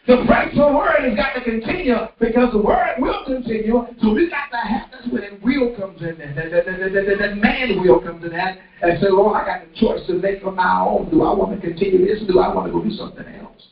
The 0.08 0.24
practical 0.26 0.74
word 0.76 1.04
has 1.04 1.16
got 1.16 1.34
to 1.34 1.42
continue 1.44 1.96
because 2.20 2.52
the 2.52 2.58
word 2.58 2.96
will 2.98 3.24
continue. 3.26 3.86
So 4.02 4.14
we 4.14 4.30
got 4.30 4.50
to 4.50 4.58
have 4.58 4.90
that's 4.92 5.08
when 5.12 5.22
that 5.22 5.44
will 5.44 5.76
comes 5.76 6.02
in 6.02 6.18
there. 6.18 6.34
That, 6.34 6.52
that, 6.52 6.66
that, 6.66 6.94
that, 6.94 7.18
that, 7.20 7.38
man 7.38 7.80
will 7.82 8.02
comes 8.02 8.24
in 8.24 8.32
that 8.32 8.58
and 8.82 9.00
say, 9.00 9.10
Lord, 9.10 9.40
I 9.40 9.46
got 9.46 9.62
a 9.62 9.80
choice 9.80 10.06
to 10.08 10.14
make 10.14 10.42
from 10.42 10.56
my 10.56 10.82
own. 10.82 11.12
Do 11.12 11.22
I 11.22 11.34
want 11.34 11.54
to 11.56 11.62
continue 11.62 12.06
this? 12.06 12.24
Do 12.28 12.40
I 12.40 12.54
want 12.54 12.68
to 12.68 12.74
go 12.74 12.84
do 12.84 12.92
something 12.92 13.26
else? 13.28 13.68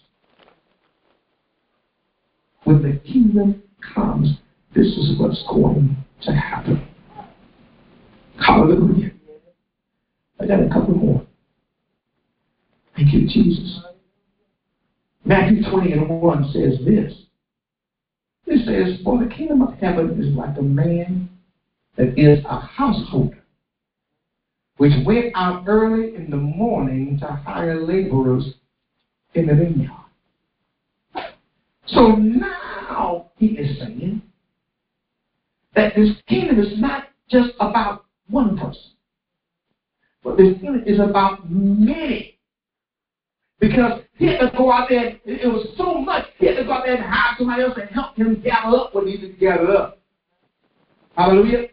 When 2.63 2.84
the 2.84 3.00
kingdom 3.00 3.63
comes, 3.96 4.38
this 4.76 4.86
is 4.86 5.20
what's 5.20 5.44
going 5.50 5.98
to 6.22 6.32
happen. 6.32 6.88
Hallelujah. 8.39 9.12
I 10.39 10.46
got 10.46 10.62
a 10.62 10.70
couple 10.70 10.94
more. 10.94 11.26
Thank 12.96 13.13
you, 13.13 13.28
Jesus. 13.28 13.82
Matthew 15.30 15.62
20 15.70 15.92
and 15.92 16.10
1 16.10 16.52
says 16.52 16.84
this. 16.84 17.13
It 18.48 18.65
says, 18.65 19.00
For 19.04 19.24
the 19.24 19.30
kingdom 19.30 19.62
of 19.62 19.76
heaven 19.76 20.20
is 20.20 20.36
like 20.36 20.58
a 20.58 20.63
man 20.63 21.30
that 21.98 22.18
is 22.18 22.44
a 22.46 22.60
householder, 22.60 23.38
which 24.78 25.06
went 25.06 25.28
out 25.36 25.65
early 25.68 26.15
in 26.15 26.32
the 26.32 26.38
morning 26.38 27.20
to 27.20 27.28
hire 27.28 27.80
laborers 27.80 28.56
in 29.36 29.46
the 29.46 29.54
vineyard. 29.54 29.92
So 31.86 32.15
now 32.15 33.30
he 33.38 33.50
is 33.50 33.78
saying 33.78 34.24
that 35.76 35.94
this 35.96 36.10
kingdom 36.28 36.60
is 36.60 36.80
not 36.80 37.10
just 37.30 37.52
about 37.60 38.06
one 38.32 38.58
person, 38.58 38.94
but 40.24 40.38
this 40.38 40.60
kingdom 40.60 40.82
is 40.88 41.00
about 41.00 41.52
many 41.52 42.38
because 43.60 44.02
he 44.17 44.28
had 44.28 44.39
to 44.39 44.52
go 44.58 44.72
out 44.72 44.88
there, 44.89 45.19
it 45.26 45.48
was 45.48 45.67
so 45.78 45.95
much, 45.95 46.26
he 46.38 46.48
had 46.48 46.56
to 46.56 46.63
go 46.63 46.74
out 46.74 46.84
there 46.86 46.95
and 46.95 47.04
hire 47.04 47.36
somebody 47.38 47.63
else 47.63 47.78
and 47.80 47.89
help 47.89 48.15
him 48.15 48.41
gather 48.41 48.78
up 48.78 48.95
what 48.95 49.06
he 49.06 49.13
needed 49.13 49.34
to 49.34 49.38
gather 49.38 49.76
up. 49.76 50.00
Hallelujah. 51.15 51.67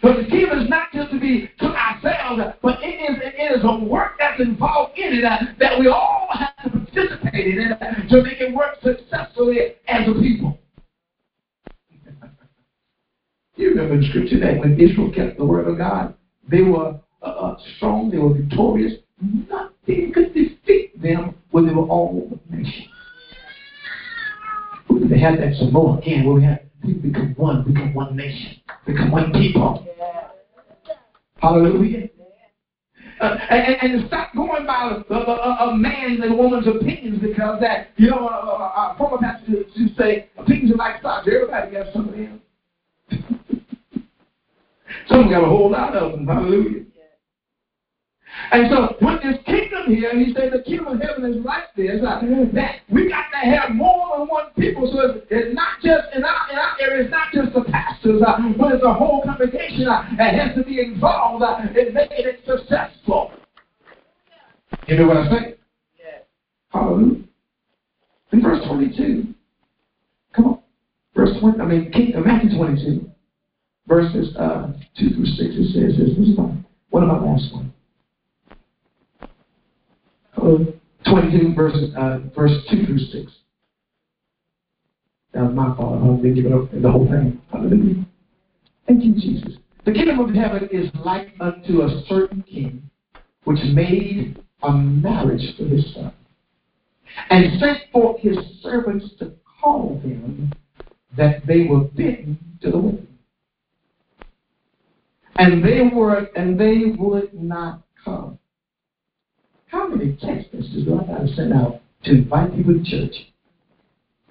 But 0.00 0.16
the 0.16 0.24
kingdom 0.24 0.60
is 0.60 0.68
not 0.68 0.92
just 0.92 1.10
to 1.12 1.20
be 1.20 1.50
to 1.60 1.66
ourselves, 1.66 2.56
but 2.62 2.78
it 2.82 3.10
is, 3.10 3.18
it 3.22 3.58
is 3.58 3.64
a 3.64 3.84
work 3.84 4.12
that's 4.18 4.40
involved 4.40 4.98
in 4.98 5.18
it 5.18 5.24
uh, 5.24 5.38
that 5.58 5.78
we 5.78 5.88
all 5.88 6.28
have 6.32 6.54
to 6.64 6.70
participate 6.70 7.58
in 7.58 7.72
uh, 7.72 8.08
to 8.08 8.22
make 8.22 8.40
it 8.40 8.54
work 8.54 8.76
successfully 8.82 9.58
as 9.86 10.08
a 10.08 10.14
people. 10.20 10.58
you 13.56 13.70
remember 13.70 14.00
the 14.00 14.08
scripture 14.08 14.40
that 14.40 14.58
when 14.58 14.78
Israel 14.80 15.12
kept 15.12 15.38
the 15.38 15.44
word 15.44 15.68
of 15.68 15.78
God, 15.78 16.14
they 16.48 16.62
were 16.62 16.98
uh, 17.22 17.24
uh 17.24 17.56
strong, 17.76 18.10
they 18.10 18.18
were 18.18 18.34
victorious. 18.34 18.94
Nothing 19.20 20.12
could 20.12 20.34
defeat 20.34 20.51
them 21.02 21.34
when 21.50 21.66
they 21.66 21.74
were 21.74 21.86
all 21.86 22.38
nations. 22.48 22.88
They 25.08 25.18
had 25.18 25.38
that 25.38 25.54
some 25.58 25.72
more 25.72 25.98
again 25.98 26.24
where 26.24 26.34
we 26.36 26.44
had 26.44 26.70
people 26.82 27.10
become 27.10 27.34
one, 27.36 27.64
become 27.64 27.94
one 27.94 28.16
nation, 28.16 28.60
become 28.86 29.10
one 29.10 29.32
people. 29.32 29.86
Hallelujah. 31.36 32.08
Uh, 33.20 33.36
and, 33.50 33.92
and 33.92 34.08
stop 34.08 34.34
going 34.34 34.66
by 34.66 34.90
the, 35.08 35.14
the, 35.14 35.14
uh, 35.14 35.70
a 35.70 35.76
man's 35.76 36.20
and 36.24 36.36
woman's 36.36 36.66
opinions 36.66 37.20
because 37.20 37.60
that, 37.60 37.90
you 37.96 38.10
know, 38.10 38.26
uh, 38.26 38.30
uh, 38.30 38.72
uh 38.74 38.98
former 38.98 39.18
pastor 39.18 39.52
used 39.52 39.76
to 39.76 39.88
say, 39.96 40.28
opinions 40.38 40.72
are 40.72 40.76
like 40.76 40.98
stocks. 40.98 41.28
Everybody 41.32 41.70
got 41.72 41.92
some 41.92 42.08
of 42.08 42.14
them. 42.14 42.40
some 45.08 45.30
got 45.30 45.44
a 45.44 45.46
whole 45.46 45.70
lot 45.70 45.94
of 45.94 46.12
them. 46.12 46.26
Hallelujah. 46.26 46.84
And 48.50 48.70
so 48.70 48.96
with 49.00 49.22
this 49.22 49.38
kingdom 49.44 49.86
here, 49.86 50.12
he 50.18 50.32
said 50.34 50.52
the 50.52 50.62
kingdom 50.62 50.88
of 50.88 51.00
heaven 51.00 51.24
is 51.32 51.44
like 51.44 51.74
this, 51.76 52.00
uh, 52.02 52.20
that 52.52 52.80
we 52.90 53.08
got 53.08 53.30
to 53.32 53.48
have 53.48 53.74
more 53.74 54.18
than 54.18 54.28
one 54.28 54.46
people. 54.58 54.90
So 54.92 55.16
it's, 55.16 55.26
it's 55.30 55.54
not 55.54 55.80
just 55.82 56.14
in 56.14 56.24
our, 56.24 56.50
in 56.50 56.58
our 56.58 56.76
area, 56.80 57.04
it's 57.04 57.10
not 57.10 57.32
just 57.32 57.54
the 57.54 57.64
pastors, 57.70 58.22
uh, 58.26 58.36
but 58.58 58.72
it's 58.72 58.84
a 58.84 58.92
whole 58.92 59.22
congregation 59.22 59.88
uh, 59.88 60.04
that 60.18 60.34
has 60.34 60.56
to 60.56 60.64
be 60.64 60.80
involved 60.80 61.44
uh, 61.44 61.60
in 61.78 61.94
making 61.94 62.26
it 62.26 62.40
successful. 62.46 63.32
You 64.86 64.96
know 64.96 65.06
what 65.06 65.16
I'm 65.18 65.30
saying? 65.30 65.54
Yeah. 65.98 66.24
Hallelujah. 66.72 67.24
In 68.32 68.42
verse 68.42 68.64
22, 68.66 69.34
come 70.34 70.44
on. 70.46 70.62
Verse 71.14 71.30
20, 71.40 71.60
I 71.60 71.64
mean, 71.66 71.92
King, 71.92 72.14
uh, 72.16 72.20
Matthew 72.20 72.56
22, 72.56 73.10
verses 73.86 74.34
uh, 74.36 74.72
2 74.98 75.10
through 75.10 75.26
6, 75.26 75.38
it 75.38 75.72
says 75.72 75.98
this. 75.98 76.16
This 76.16 76.28
is 76.28 76.38
my, 76.38 76.52
one 76.90 77.02
of 77.02 77.08
my 77.08 77.18
last 77.18 77.52
ones 77.52 77.71
22, 80.42 81.54
verse, 81.54 81.76
uh, 81.96 82.18
verse 82.34 82.52
2 82.70 82.86
through 82.86 82.98
6. 82.98 83.32
That 85.32 85.44
was 85.44 85.54
my 85.54 85.74
fault. 85.76 86.02
I 86.02 86.22
think 86.22 86.36
give 86.36 86.52
up 86.52 86.70
the 86.70 86.90
whole 86.90 87.08
thing. 87.08 87.40
Hallelujah. 87.50 88.06
Thank 88.86 89.04
you, 89.04 89.14
Jesus. 89.14 89.54
The 89.84 89.92
kingdom 89.92 90.20
of 90.20 90.34
heaven 90.34 90.68
is 90.70 90.90
like 91.04 91.28
unto 91.40 91.82
a 91.82 92.04
certain 92.08 92.42
king 92.42 92.90
which 93.44 93.58
made 93.72 94.42
a 94.62 94.72
marriage 94.72 95.56
for 95.56 95.64
his 95.64 95.92
son 95.94 96.12
and 97.30 97.58
sent 97.58 97.78
forth 97.92 98.20
his 98.20 98.36
servants 98.62 99.06
to 99.18 99.32
call 99.60 100.00
them 100.02 100.52
that 101.16 101.46
they 101.46 101.66
were 101.68 101.80
bidden 101.80 102.38
to 102.62 102.70
the 102.70 102.78
wedding. 102.78 103.06
And 105.36 105.64
they 105.64 105.80
were 105.92 106.28
and 106.36 106.58
they 106.58 106.94
would 106.96 107.34
not 107.34 107.82
come. 108.04 108.38
How 109.72 109.88
many 109.88 110.18
text 110.20 110.52
messages 110.52 110.84
do 110.84 111.00
I 111.00 111.04
got 111.06 111.26
to 111.26 111.34
send 111.34 111.54
out 111.54 111.80
to 112.04 112.10
invite 112.10 112.54
people 112.54 112.74
to 112.74 112.84
church? 112.84 113.14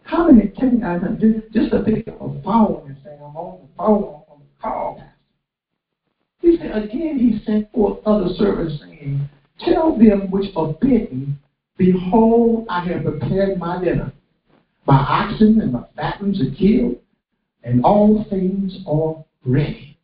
How 0.03 0.29
many 0.29 0.49
text 0.49 0.77
messages 0.77 1.41
just, 1.51 1.53
just 1.53 1.71
to 1.71 1.81
pick 1.81 2.07
up 2.07 2.21
a 2.21 2.41
phone 2.43 2.83
and 2.85 2.97
say, 3.03 3.15
I'm 3.15 3.35
on 3.35 3.61
the 3.61 3.67
phone, 3.75 4.21
on 4.29 4.39
the 4.39 4.61
call, 4.61 5.03
He 6.41 6.57
said, 6.57 6.83
again, 6.83 7.17
he 7.17 7.43
sent 7.43 7.71
forth 7.71 8.05
other 8.05 8.27
servants 8.37 8.83
saying, 8.83 9.27
Tell 9.65 9.97
them 9.97 10.29
which 10.29 10.51
are 10.55 10.73
bidden, 10.79 11.39
Behold, 11.75 12.67
I 12.69 12.85
have 12.85 13.03
prepared 13.03 13.57
my 13.57 13.83
dinner. 13.83 14.13
My 14.85 14.97
oxen 14.97 15.59
and 15.59 15.73
my 15.73 15.85
fatlings 15.95 16.39
are 16.39 16.55
killed, 16.55 16.97
and 17.63 17.83
all 17.83 18.23
things 18.29 18.77
are 18.87 19.25
ready. 19.43 19.97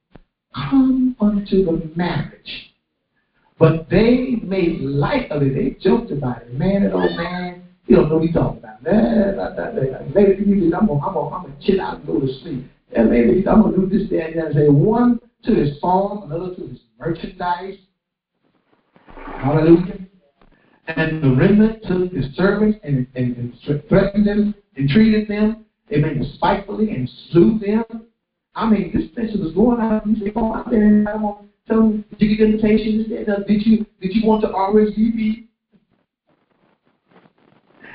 Come 0.55 1.15
unto 1.19 1.63
the 1.63 1.91
marriage. 1.95 2.66
But 3.59 3.89
they 3.89 4.37
made 4.43 4.81
light 4.81 5.31
of 5.31 5.41
it. 5.41 5.55
They 5.55 5.77
joked 5.81 6.11
about 6.11 6.43
it. 6.43 6.53
Man, 6.53 6.83
that 6.83 6.93
old 6.93 7.15
man, 7.15 7.63
he 7.85 7.95
don't 7.95 8.09
know 8.09 8.15
what 8.15 8.25
he's 8.25 8.35
talking 8.35 8.59
about. 8.59 8.83
Maybe 8.83 10.43
you 10.43 10.75
I'm 10.75 10.87
gonna, 10.87 10.99
I'm 11.05 11.13
gonna, 11.13 11.35
I'm 11.35 11.41
gonna 11.43 11.55
chill 11.61 11.81
out 11.81 11.97
and 11.97 12.07
go 12.07 12.19
to 12.19 12.27
sleep. 12.41 12.69
And 12.95 13.09
maybe 13.09 13.47
I'm 13.47 13.61
gonna 13.63 13.77
do 13.77 13.87
this, 13.87 14.09
that, 14.09 14.31
and 14.31 14.41
that. 14.41 14.53
Say 14.53 14.69
one 14.69 15.19
to 15.43 15.55
his 15.55 15.79
farm, 15.79 16.31
another 16.31 16.55
to 16.55 16.67
his 16.67 16.79
merchandise. 16.99 17.77
Hallelujah. 19.15 20.07
And 20.87 21.21
the 21.21 21.35
remnant 21.35 21.83
took 21.83 22.11
his 22.11 22.33
servants 22.35 22.79
and, 22.83 23.07
and, 23.15 23.35
and 23.35 23.53
threatened 23.89 24.27
them 24.27 24.55
and 24.75 24.89
treated 24.89 25.27
them. 25.27 25.65
They 25.89 25.97
made 25.97 26.21
spitefully 26.35 26.91
and 26.91 27.09
slew 27.29 27.59
them. 27.59 28.07
I 28.55 28.69
mean, 28.69 28.91
this 28.93 29.09
message 29.17 29.39
was 29.39 29.53
going 29.53 29.81
out. 29.81 30.05
You 30.07 30.15
say, 30.15 30.31
go 30.31 30.53
out 30.53 30.69
there 30.69 30.83
and 30.83 31.07
I'm 31.69 31.75
gonna 31.75 31.91
tell 31.91 31.91
them, 31.91 32.05
did 32.19 32.29
you 32.29 32.37
get 32.37 32.45
the 32.45 32.67
invitation? 32.67 33.09
Did 33.47 33.65
you 33.65 33.85
did 34.01 34.15
you 34.15 34.27
want 34.27 34.41
to 34.43 34.49
RSVP? 34.49 35.47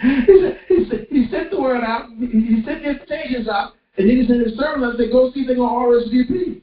He 0.02 0.40
said, 0.40 0.58
he 0.68 0.88
said, 0.90 1.06
he 1.11 1.28
sent 1.30 1.50
the 1.50 1.61
word 1.61 1.85
out, 1.85 2.08
he, 2.18 2.62
sent 2.64 2.82
the 2.82 2.90
invitations 2.90 3.48
out, 3.48 3.74
and 3.96 4.08
then 4.08 4.16
he 4.16 4.26
sent 4.26 4.44
his 4.44 4.58
servant 4.58 4.85
and 4.85 4.98
said, 4.98 5.12
go 5.12 5.30
see 5.30 5.40
if 5.40 5.46
they're 5.46 5.56
gonna 5.56 5.70
RSVP. 5.70 6.62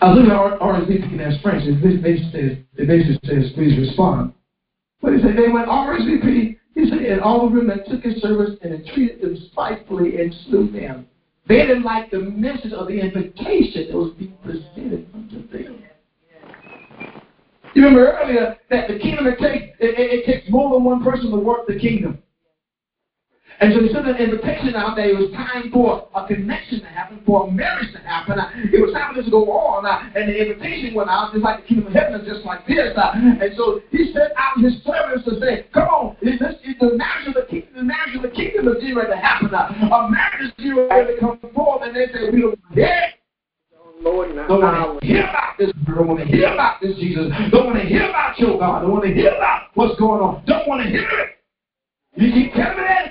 I 0.00 0.12
looking 0.12 0.30
at 0.32 0.58
RSVP 0.58 1.12
in 1.12 1.18
that 1.18 1.40
French. 1.42 1.62
It 1.64 2.02
basically 2.02 2.30
says, 2.32 2.58
it 2.76 2.88
basically 2.88 3.20
says, 3.22 3.52
please 3.54 3.78
respond. 3.78 4.32
But 5.00 5.12
he 5.12 5.22
said 5.22 5.36
they 5.36 5.52
went 5.52 5.68
RSVP. 5.68 6.56
He 6.74 6.88
said, 6.88 6.98
and 7.00 7.20
all 7.20 7.46
of 7.46 7.52
them 7.52 7.66
that 7.68 7.86
took 7.86 8.02
his 8.02 8.22
service 8.22 8.58
and 8.62 8.86
treated 8.94 9.20
them 9.20 9.36
spitefully 9.50 10.20
and 10.20 10.34
slew 10.46 10.70
them. 10.70 11.06
They 11.46 11.56
didn't 11.56 11.82
like 11.82 12.10
the 12.10 12.20
message 12.20 12.72
of 12.72 12.86
the 12.88 12.98
invitation 12.98 13.88
that 13.88 13.96
was 13.96 14.12
being 14.12 14.36
presented 14.44 15.08
unto 15.12 15.48
them. 15.48 15.82
You 17.74 17.84
remember 17.84 18.12
earlier 18.12 18.56
that 18.70 18.88
the 18.88 18.98
kingdom 18.98 19.26
it 19.26 19.38
takes 19.38 19.76
it, 19.80 19.98
it, 19.98 20.12
it 20.12 20.26
takes 20.26 20.50
more 20.50 20.74
than 20.74 20.84
one 20.84 21.02
person 21.02 21.30
to 21.30 21.36
work 21.36 21.66
the 21.66 21.78
kingdom. 21.78 22.22
And 23.62 23.72
so 23.72 23.78
he 23.78 23.94
sent 23.94 24.10
an 24.10 24.16
invitation 24.16 24.74
out 24.74 24.96
there. 24.96 25.06
It 25.06 25.14
was 25.14 25.30
time 25.30 25.70
for 25.70 26.10
a 26.18 26.26
connection 26.26 26.82
to 26.82 26.90
happen, 26.90 27.22
for 27.24 27.46
a 27.46 27.50
marriage 27.50 27.94
to 27.94 28.02
happen. 28.02 28.34
Uh, 28.34 28.50
it 28.58 28.82
was 28.82 28.90
time 28.90 29.14
for 29.14 29.22
this 29.22 29.26
to 29.26 29.30
go 29.30 29.46
on. 29.54 29.86
Uh, 29.86 30.02
and 30.18 30.26
the 30.26 30.34
invitation 30.34 30.98
went 30.98 31.08
out 31.08 31.30
just 31.30 31.46
like 31.46 31.62
the 31.62 31.66
kingdom 31.70 31.86
of 31.86 31.94
heaven 31.94 32.18
is 32.18 32.26
just 32.26 32.42
like 32.42 32.66
this. 32.66 32.90
Uh. 32.98 33.14
And 33.14 33.54
so 33.54 33.78
he 33.94 34.10
sent 34.10 34.34
out 34.34 34.58
his 34.58 34.82
servants 34.82 35.22
to 35.30 35.38
say, 35.38 35.70
come 35.70 35.86
on, 35.86 36.18
this 36.18 36.42
is 36.42 36.74
the 36.82 36.98
marriage 36.98 37.30
of 37.30 37.38
the 37.38 37.46
kingdom, 37.46 37.70
the 37.70 37.86
marriage 37.86 38.18
of 38.18 38.22
the 38.26 38.34
kingdom 38.34 38.66
is 38.66 38.82
ready 38.82 39.14
to 39.14 39.20
happen. 39.22 39.54
A 39.54 40.10
marriage 40.10 40.50
is 40.58 40.74
ready 40.74 41.14
to 41.14 41.20
come 41.22 41.38
forth. 41.54 41.86
And 41.86 41.94
they 41.94 42.10
say, 42.10 42.34
we 42.34 42.42
don't 42.42 42.58
hear 42.74 43.14
Lord, 44.02 44.34
don't 44.34 44.58
want 44.58 44.98
to 44.98 45.06
hear 45.06 45.22
about 45.22 45.54
this. 45.58 45.70
Don't 45.86 46.08
want 46.08 46.18
to 46.18 46.26
hear 46.26 46.50
about 46.50 46.82
this 46.82 46.98
Jesus. 46.98 47.30
Don't 47.54 47.70
want 47.70 47.78
to 47.78 47.86
hear 47.86 48.10
about 48.10 48.34
your 48.42 48.58
God. 48.58 48.82
Don't 48.82 48.90
want 48.90 49.04
to 49.06 49.14
hear 49.14 49.30
about 49.30 49.70
what's 49.74 49.94
going 50.00 50.20
on. 50.20 50.42
Don't 50.46 50.66
want 50.66 50.82
to 50.82 50.90
hear 50.90 51.06
it. 51.06 51.38
You 52.16 52.32
keep 52.32 52.52
telling 52.52 52.76
me 52.76 52.84
that 52.84 53.01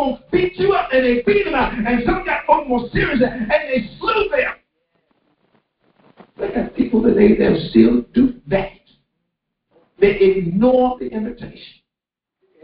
To 0.00 0.18
beat 0.32 0.56
you 0.56 0.72
up. 0.72 0.88
And 0.92 1.04
they 1.04 1.22
beat 1.22 1.46
him 1.46 1.54
up. 1.54 1.72
And 1.72 2.02
some 2.06 2.24
got 2.24 2.40
more 2.68 2.88
serious 2.92 3.20
and 3.22 3.50
they 3.50 3.90
slew 3.98 4.28
them. 4.30 4.54
They 6.38 6.52
have 6.52 6.74
people 6.74 7.02
today 7.02 7.36
that 7.36 7.68
still 7.70 8.02
do 8.14 8.40
that. 8.48 8.70
They 10.00 10.12
ignore 10.12 10.98
the 10.98 11.08
invitation. 11.08 11.82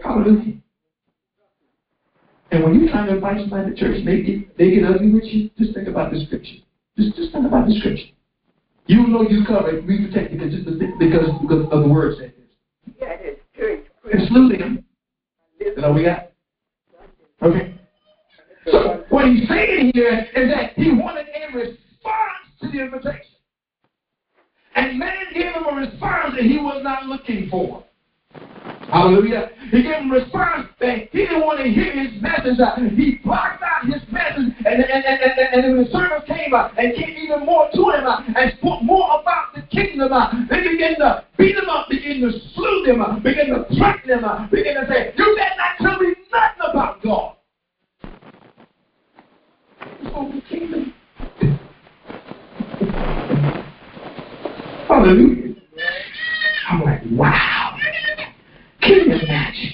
Hallelujah. 0.02 0.54
And 2.50 2.64
when 2.64 2.80
you're 2.80 2.90
trying 2.90 3.08
to 3.08 3.16
invite 3.16 3.40
somebody 3.40 3.74
to 3.74 3.76
church, 3.76 4.04
they 4.06 4.22
get, 4.22 4.56
they 4.56 4.70
get 4.70 4.84
ugly 4.84 5.10
with 5.10 5.24
you, 5.24 5.50
just 5.58 5.74
think 5.74 5.88
about 5.88 6.12
the 6.12 6.24
scripture. 6.24 6.62
Just, 6.96 7.16
just 7.16 7.32
think 7.32 7.44
about 7.44 7.66
the 7.66 7.78
scripture. 7.78 8.06
You 8.86 9.06
know 9.08 9.28
you 9.28 9.44
covered, 9.44 9.86
we 9.86 10.06
protected 10.06 10.38
because, 10.38 10.54
because, 10.98 11.28
because 11.42 11.66
of 11.70 11.82
the 11.82 11.88
word 11.88 12.16
said 12.18 12.32
this. 12.38 12.94
Yeah, 13.00 13.16
it's 13.18 13.40
true. 13.54 13.82
And 14.10 14.28
slew 14.28 14.56
them. 14.56 14.84
Is 15.58 15.74
that 15.74 15.84
all 15.84 15.92
we 15.92 16.04
got? 16.04 16.25
Okay. 17.42 17.74
So 18.70 19.04
what 19.10 19.26
he's 19.26 19.48
saying 19.48 19.92
here 19.94 20.26
is 20.34 20.50
that 20.50 20.72
he 20.74 20.90
wanted 20.90 21.26
a 21.28 21.56
response 21.56 21.78
to 22.60 22.70
the 22.70 22.80
invitation. 22.80 23.20
And 24.74 24.98
man 24.98 25.26
gave 25.32 25.54
him 25.54 25.64
a 25.70 25.74
response 25.74 26.34
that 26.36 26.44
he 26.44 26.58
was 26.58 26.82
not 26.82 27.06
looking 27.06 27.48
for. 27.50 27.84
Hallelujah. 28.90 29.50
He 29.70 29.82
gave 29.82 29.94
him 29.96 30.10
a 30.10 30.20
response 30.20 30.68
that 30.80 31.08
he 31.10 31.26
didn't 31.26 31.40
want 31.40 31.58
to 31.58 31.68
hear 31.68 31.92
his 31.92 32.20
message. 32.20 32.60
out. 32.60 32.78
He 32.78 33.18
blocked 33.24 33.62
out 33.62 33.86
his 33.86 34.02
message. 34.10 34.54
And, 34.64 34.82
and, 34.82 35.04
and, 35.04 35.18
and, 35.22 35.38
and 35.38 35.76
when 35.76 35.84
the 35.84 35.90
servants 35.90 36.26
came 36.26 36.54
uh, 36.54 36.70
and 36.76 36.94
came 36.94 37.16
even 37.16 37.46
more 37.46 37.68
to 37.72 37.82
him 37.90 38.06
uh, 38.06 38.22
and 38.36 38.52
spoke 38.58 38.82
more 38.82 39.20
about 39.20 39.54
the 39.54 39.62
kingdom, 39.62 40.12
uh, 40.12 40.30
they 40.50 40.62
began 40.62 40.96
to 40.98 41.24
beat 41.38 41.56
him 41.56 41.68
up, 41.68 41.88
began 41.88 42.20
to 42.20 42.30
slew 42.54 42.84
them, 42.86 43.00
uh, 43.00 43.18
began 43.20 43.46
to 43.46 43.64
threaten 43.78 44.08
them, 44.08 44.24
uh, 44.24 44.46
began 44.48 44.74
to 44.74 44.86
say, 44.88 45.14
You 45.16 45.34
better 45.36 45.56
not 45.56 45.74
tell 45.80 46.00
me 46.00 46.15
nothing 46.36 46.70
about 46.70 47.02
God. 47.02 47.36
Oh, 50.14 50.32
the 50.32 50.40
kingdom. 50.48 50.94
Hallelujah. 54.88 55.54
I'm 56.68 56.82
like, 56.82 57.00
wow. 57.12 57.76
You 58.82 59.02
imagine? 59.02 59.72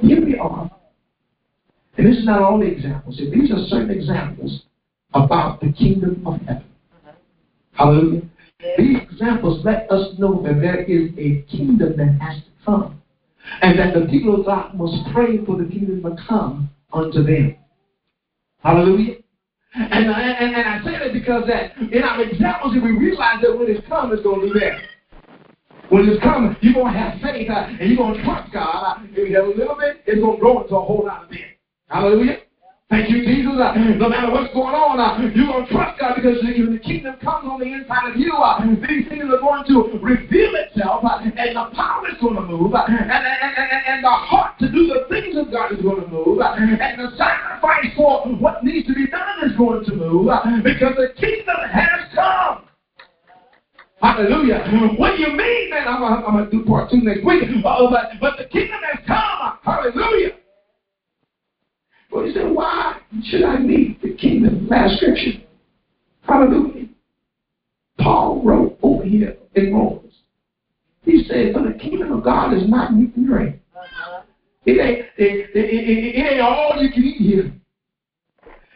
Here 0.00 0.24
we 0.24 0.38
are. 0.38 0.70
And 1.96 2.06
this 2.06 2.18
is 2.18 2.26
not 2.26 2.42
all 2.42 2.58
the 2.58 2.66
examples. 2.66 3.16
These 3.16 3.50
are 3.50 3.64
certain 3.66 3.90
examples 3.90 4.62
about 5.14 5.60
the 5.60 5.72
kingdom 5.72 6.26
of 6.26 6.40
heaven. 6.40 6.64
Hallelujah. 7.72 8.22
These 8.78 8.98
examples 9.10 9.64
let 9.64 9.90
us 9.90 10.18
know 10.18 10.42
that 10.42 10.60
there 10.60 10.82
is 10.82 11.10
a 11.18 11.42
kingdom 11.50 11.96
that 11.96 12.18
has 12.20 12.42
to 12.42 12.50
come. 12.64 13.02
And 13.60 13.78
that 13.78 13.94
the 13.94 14.06
people 14.06 14.40
of 14.40 14.46
God 14.46 14.74
must 14.74 14.94
pray 15.12 15.44
for 15.44 15.56
the 15.56 15.68
kingdom 15.68 16.02
to 16.02 16.16
come 16.26 16.70
unto 16.92 17.22
them. 17.22 17.56
Hallelujah. 18.62 19.16
And, 19.74 20.06
and, 20.06 20.54
and 20.54 20.68
I 20.68 20.84
say 20.84 20.98
that 20.98 21.12
because 21.12 21.44
that 21.48 21.76
in 21.76 22.02
our 22.02 22.22
examples, 22.22 22.76
if 22.76 22.82
we 22.82 22.92
realize 22.92 23.42
that 23.42 23.58
when 23.58 23.68
it's 23.68 23.86
come, 23.88 24.12
it's 24.12 24.22
going 24.22 24.40
to 24.40 24.52
do 24.52 24.60
that. 24.60 24.78
When 25.90 26.08
it's 26.08 26.22
coming, 26.22 26.56
you're 26.60 26.74
going 26.74 26.92
to 26.92 26.98
have 26.98 27.20
faith 27.20 27.50
uh, 27.50 27.66
and 27.68 27.88
you're 27.90 27.96
going 27.96 28.14
to 28.14 28.22
trust 28.24 28.52
God. 28.52 29.00
Uh, 29.00 29.04
if 29.04 29.28
you 29.28 29.36
have 29.36 29.46
a 29.46 29.48
little 29.48 29.76
bit, 29.76 30.02
it's 30.06 30.20
going 30.20 30.36
to 30.36 30.40
grow 30.40 30.62
into 30.62 30.76
a 30.76 30.80
whole 30.80 31.04
lot 31.04 31.24
of 31.24 31.30
bit. 31.30 31.40
Hallelujah. 31.88 32.38
Thank 32.94 33.10
you, 33.10 33.26
Jesus. 33.26 33.58
Uh, 33.58 33.74
no 33.98 34.06
matter 34.06 34.30
what's 34.30 34.54
going 34.54 34.70
on, 34.70 35.02
uh, 35.02 35.18
you're 35.18 35.50
going 35.50 35.66
to 35.66 35.72
trust 35.74 35.98
God 35.98 36.14
because 36.14 36.38
the 36.38 36.78
kingdom 36.78 37.18
comes 37.18 37.42
on 37.42 37.58
the 37.58 37.66
inside 37.66 38.14
of 38.14 38.14
you, 38.14 38.30
uh, 38.38 38.62
these 38.86 39.10
things 39.10 39.26
are 39.26 39.42
going 39.42 39.66
to 39.66 39.98
reveal 39.98 40.54
itself 40.62 41.02
and 41.02 41.34
the 41.34 41.66
power 41.74 42.06
is 42.06 42.14
going 42.22 42.38
to 42.38 42.46
move 42.46 42.70
and, 42.70 42.94
and, 42.94 43.10
and, 43.10 43.82
and, 43.98 43.98
the 43.98 44.14
heart 44.30 44.54
to 44.62 44.70
do 44.70 44.86
the 44.86 45.10
things 45.10 45.34
of 45.34 45.50
God 45.50 45.74
is 45.74 45.82
going 45.82 46.06
to 46.06 46.06
move 46.06 46.38
and 46.38 46.94
the 47.02 47.10
sacrifice 47.18 47.90
for 47.98 48.30
what 48.38 48.62
needs 48.62 48.86
to 48.86 48.94
be 48.94 49.10
done 49.10 49.42
is 49.42 49.58
going 49.58 49.82
to 49.82 49.94
move 49.98 50.30
because 50.62 50.94
the 50.94 51.10
kingdom 51.18 51.66
has 51.66 52.14
come. 52.14 52.62
Hallelujah. 53.98 54.70
What 55.02 55.18
do 55.18 55.22
you 55.26 55.34
mean, 55.34 55.70
man? 55.74 55.90
I'm 55.90 55.98
going 55.98 56.46
to 56.46 56.50
do 56.50 56.62
part 56.62 56.94
two 56.94 57.02
next 57.02 57.26
week. 57.26 57.42
Uh, 57.42 57.90
but, 57.90 58.22
but 58.22 58.38
the 58.38 58.46
kingdom 58.46 58.78
has 58.86 59.02
come. 59.02 59.58
Hallelujah. 59.66 60.43
Well, 62.14 62.24
he 62.24 62.32
said, 62.32 62.48
why 62.52 63.00
should 63.24 63.42
I 63.42 63.58
need 63.58 63.98
the 64.00 64.14
kingdom? 64.14 64.68
Last 64.68 64.98
scripture. 64.98 65.42
Hallelujah. 66.22 66.86
Paul 67.98 68.40
wrote 68.44 68.78
over 68.82 69.02
here 69.02 69.36
in 69.56 69.74
Romans. 69.74 70.14
He 71.02 71.24
said, 71.24 71.52
for 71.52 71.64
the 71.64 71.76
kingdom 71.76 72.12
of 72.12 72.22
God 72.22 72.54
is 72.54 72.68
not 72.68 72.94
meat 72.94 73.16
and 73.16 73.26
drink. 73.26 73.56
Uh-huh. 73.74 74.22
It 74.64 74.80
ain't, 74.80 75.06
it, 75.16 75.50
it, 75.56 75.56
it, 75.56 76.16
it 76.16 76.32
ain't 76.32 76.40
all 76.40 76.80
you 76.80 76.92
can 76.92 77.02
eat 77.02 77.16
here. 77.16 77.52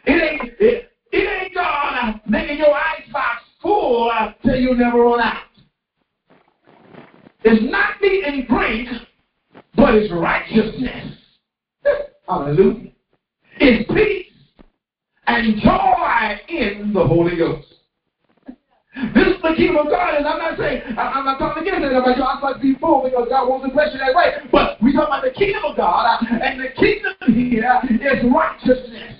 It 0.05 0.21
ain't, 0.21 0.53
it, 0.59 0.91
it 1.13 1.43
ain't 1.43 1.55
God 1.55 2.19
making 2.27 2.57
your 2.57 2.75
icebox 2.75 3.43
full 3.61 4.11
till 4.43 4.55
you 4.55 4.75
never 4.75 4.99
run 4.99 5.21
out. 5.21 5.43
It's 7.45 7.71
not 7.71 8.01
meat 8.01 8.25
and 8.25 8.45
drink, 8.45 8.89
but 9.77 9.95
it's 9.95 10.11
righteousness. 10.11 11.15
Hallelujah 12.27 12.91
is 13.59 13.85
peace 13.93 14.27
and 15.27 15.61
joy 15.61 16.39
in 16.47 16.93
the 16.93 17.05
Holy 17.05 17.37
Ghost. 17.37 17.67
This 19.13 19.27
is 19.27 19.41
the 19.41 19.53
kingdom 19.55 19.77
of 19.77 19.87
God, 19.87 20.15
and 20.15 20.27
I'm 20.27 20.39
not 20.39 20.57
saying 20.57 20.81
I'm 20.97 21.23
not 21.23 21.39
talking 21.39 21.63
against 21.63 21.85
it. 21.85 21.93
I'm 21.93 22.41
like 22.41 22.61
be 22.61 22.75
full 22.75 23.03
because 23.03 23.27
God 23.29 23.47
wants 23.47 23.67
to 23.67 23.71
bless 23.71 23.93
you 23.93 23.99
that 23.99 24.15
way. 24.15 24.33
But 24.51 24.81
we 24.81 24.93
talk 24.93 25.07
about 25.07 25.23
the 25.23 25.31
kingdom 25.31 25.63
of 25.63 25.77
God, 25.77 26.03
uh, 26.05 26.25
and 26.25 26.59
the 26.59 26.69
kingdom 26.75 27.13
here 27.27 27.79
is 27.87 28.25
righteousness. 28.33 29.15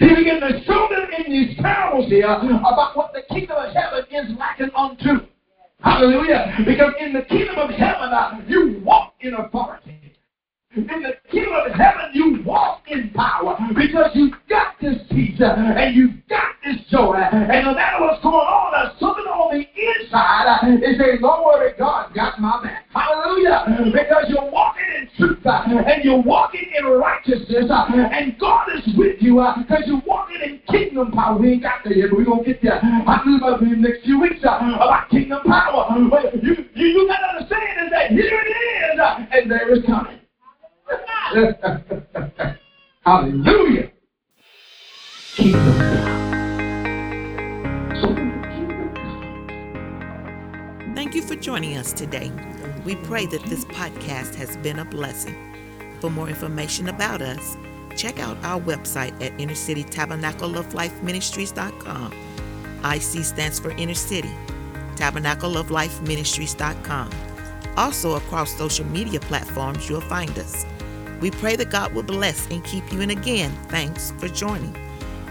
He 0.00 0.14
began 0.16 0.40
to 0.40 0.64
show 0.64 0.88
them 0.90 1.06
in 1.14 1.30
these 1.30 1.56
parables 1.60 2.10
here 2.10 2.26
about 2.26 2.96
what 2.96 3.12
the 3.12 3.22
kingdom 3.32 3.56
of 3.56 3.72
heaven 3.72 4.04
is 4.10 4.36
likened 4.36 4.72
unto. 4.74 5.26
Hallelujah. 5.80 6.56
Because 6.66 6.94
in 6.98 7.12
the 7.12 7.22
kingdom 7.22 7.56
of 7.56 7.70
heaven, 7.70 8.10
uh, 8.10 8.40
you 8.48 8.80
walk 8.84 9.14
in 9.20 9.34
authority. 9.34 10.05
In 10.76 11.02
the 11.02 11.14
kingdom 11.30 11.54
of 11.54 11.72
heaven, 11.72 12.10
you 12.12 12.42
walk 12.44 12.82
in 12.88 13.10
power 13.10 13.56
because 13.74 14.10
you've 14.14 14.34
got 14.48 14.78
this 14.80 14.96
peace 15.10 15.40
uh, 15.40 15.56
and 15.56 15.94
you've 15.96 16.16
got 16.28 16.52
this 16.64 16.76
joy. 16.90 17.16
And 17.16 17.64
no 17.64 17.74
matter 17.74 18.00
what's 18.00 18.22
going 18.22 18.34
on, 18.34 18.72
there's 18.72 19.00
something 19.00 19.24
on 19.24 19.56
the 19.56 19.64
inside 19.64 20.46
uh, 20.48 20.76
is 20.76 20.98
saying, 20.98 21.20
Don't 21.20 21.44
God 21.78 22.14
got 22.14 22.40
my 22.40 22.62
back. 22.62 22.86
Hallelujah. 22.92 23.90
Because 23.92 24.24
you're 24.28 24.50
walking 24.50 24.84
in 24.96 25.08
truth 25.16 25.44
uh, 25.46 25.64
and 25.66 26.04
you're 26.04 26.22
walking 26.22 26.68
in 26.78 26.84
righteousness 26.86 27.70
and 27.70 28.38
God 28.38 28.68
is 28.74 28.94
with 28.96 29.16
you 29.20 29.26
you 29.26 29.54
because 29.58 29.82
you're 29.86 30.02
walking 30.06 30.40
in 30.42 30.60
kingdom 30.70 31.10
power. 31.10 31.36
We 31.38 31.52
ain't 31.52 31.62
got 31.62 31.82
there 31.84 31.94
yet, 31.94 32.10
but 32.10 32.18
we're 32.18 32.24
going 32.24 32.44
to 32.44 32.52
get 32.52 32.62
there. 32.62 32.80
I 32.82 33.20
believe 33.24 33.42
about 33.42 33.60
the 33.60 33.66
next 33.66 34.04
few 34.04 34.20
weeks 34.20 34.44
uh, 34.44 34.58
about 34.62 35.10
kingdom 35.10 35.42
power. 35.44 35.88
But 36.10 36.42
you, 36.42 36.54
you, 36.74 36.86
you 36.86 37.08
got 37.08 37.18
to 37.18 37.26
understand 37.36 37.86
is 37.86 37.90
that 37.90 38.10
here 38.10 38.40
it 38.46 38.94
is, 38.94 39.00
uh, 39.00 39.26
and 39.32 39.50
there 39.50 39.74
is 39.74 39.84
coming. 39.84 40.15
Hallelujah. 43.04 43.92
Kingdom. 45.34 45.74
Thank 50.94 51.14
you 51.14 51.20
for 51.20 51.36
joining 51.36 51.76
us 51.76 51.92
today. 51.92 52.32
We 52.86 52.96
pray 52.96 53.26
that 53.26 53.42
this 53.44 53.66
podcast 53.66 54.34
has 54.36 54.56
been 54.58 54.78
a 54.78 54.86
blessing. 54.86 55.36
For 56.00 56.08
more 56.08 56.30
information 56.30 56.88
about 56.88 57.20
us, 57.20 57.58
check 57.96 58.18
out 58.18 58.38
our 58.42 58.58
website 58.60 59.12
at 59.22 59.36
innercitytabernacleoflifeministries.com. 59.36 62.12
IC 62.82 63.24
stands 63.24 63.60
for 63.60 63.72
Inner 63.72 63.94
City, 63.94 64.30
tabernacleoflifeministries.com. 64.94 67.10
Also, 67.76 68.14
across 68.14 68.56
social 68.56 68.86
media 68.86 69.20
platforms, 69.20 69.90
you'll 69.90 70.00
find 70.00 70.38
us. 70.38 70.64
We 71.20 71.30
pray 71.30 71.56
that 71.56 71.70
God 71.70 71.94
will 71.94 72.02
bless 72.02 72.48
and 72.50 72.62
keep 72.64 72.92
you. 72.92 73.00
And 73.00 73.10
again, 73.10 73.52
thanks 73.68 74.12
for 74.18 74.28
joining. 74.28 74.76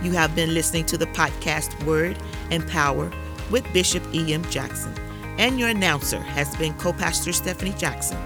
You 0.01 0.11
have 0.11 0.35
been 0.35 0.53
listening 0.53 0.85
to 0.87 0.97
the 0.97 1.07
podcast 1.07 1.83
Word 1.85 2.17
and 2.51 2.67
Power 2.67 3.11
with 3.51 3.71
Bishop 3.73 4.03
E.M. 4.13 4.43
Jackson. 4.49 4.93
And 5.37 5.59
your 5.59 5.69
announcer 5.69 6.19
has 6.19 6.55
been 6.55 6.73
co 6.75 6.93
pastor 6.93 7.33
Stephanie 7.33 7.73
Jackson. 7.77 8.17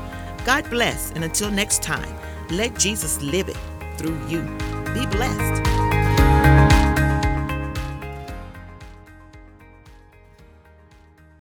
God 0.45 0.69
bless, 0.69 1.11
and 1.11 1.23
until 1.23 1.51
next 1.51 1.83
time, 1.83 2.15
let 2.49 2.77
Jesus 2.77 3.21
live 3.21 3.49
it 3.49 3.57
through 3.97 4.19
you. 4.27 4.41
Be 4.93 5.05
blessed. 5.07 5.88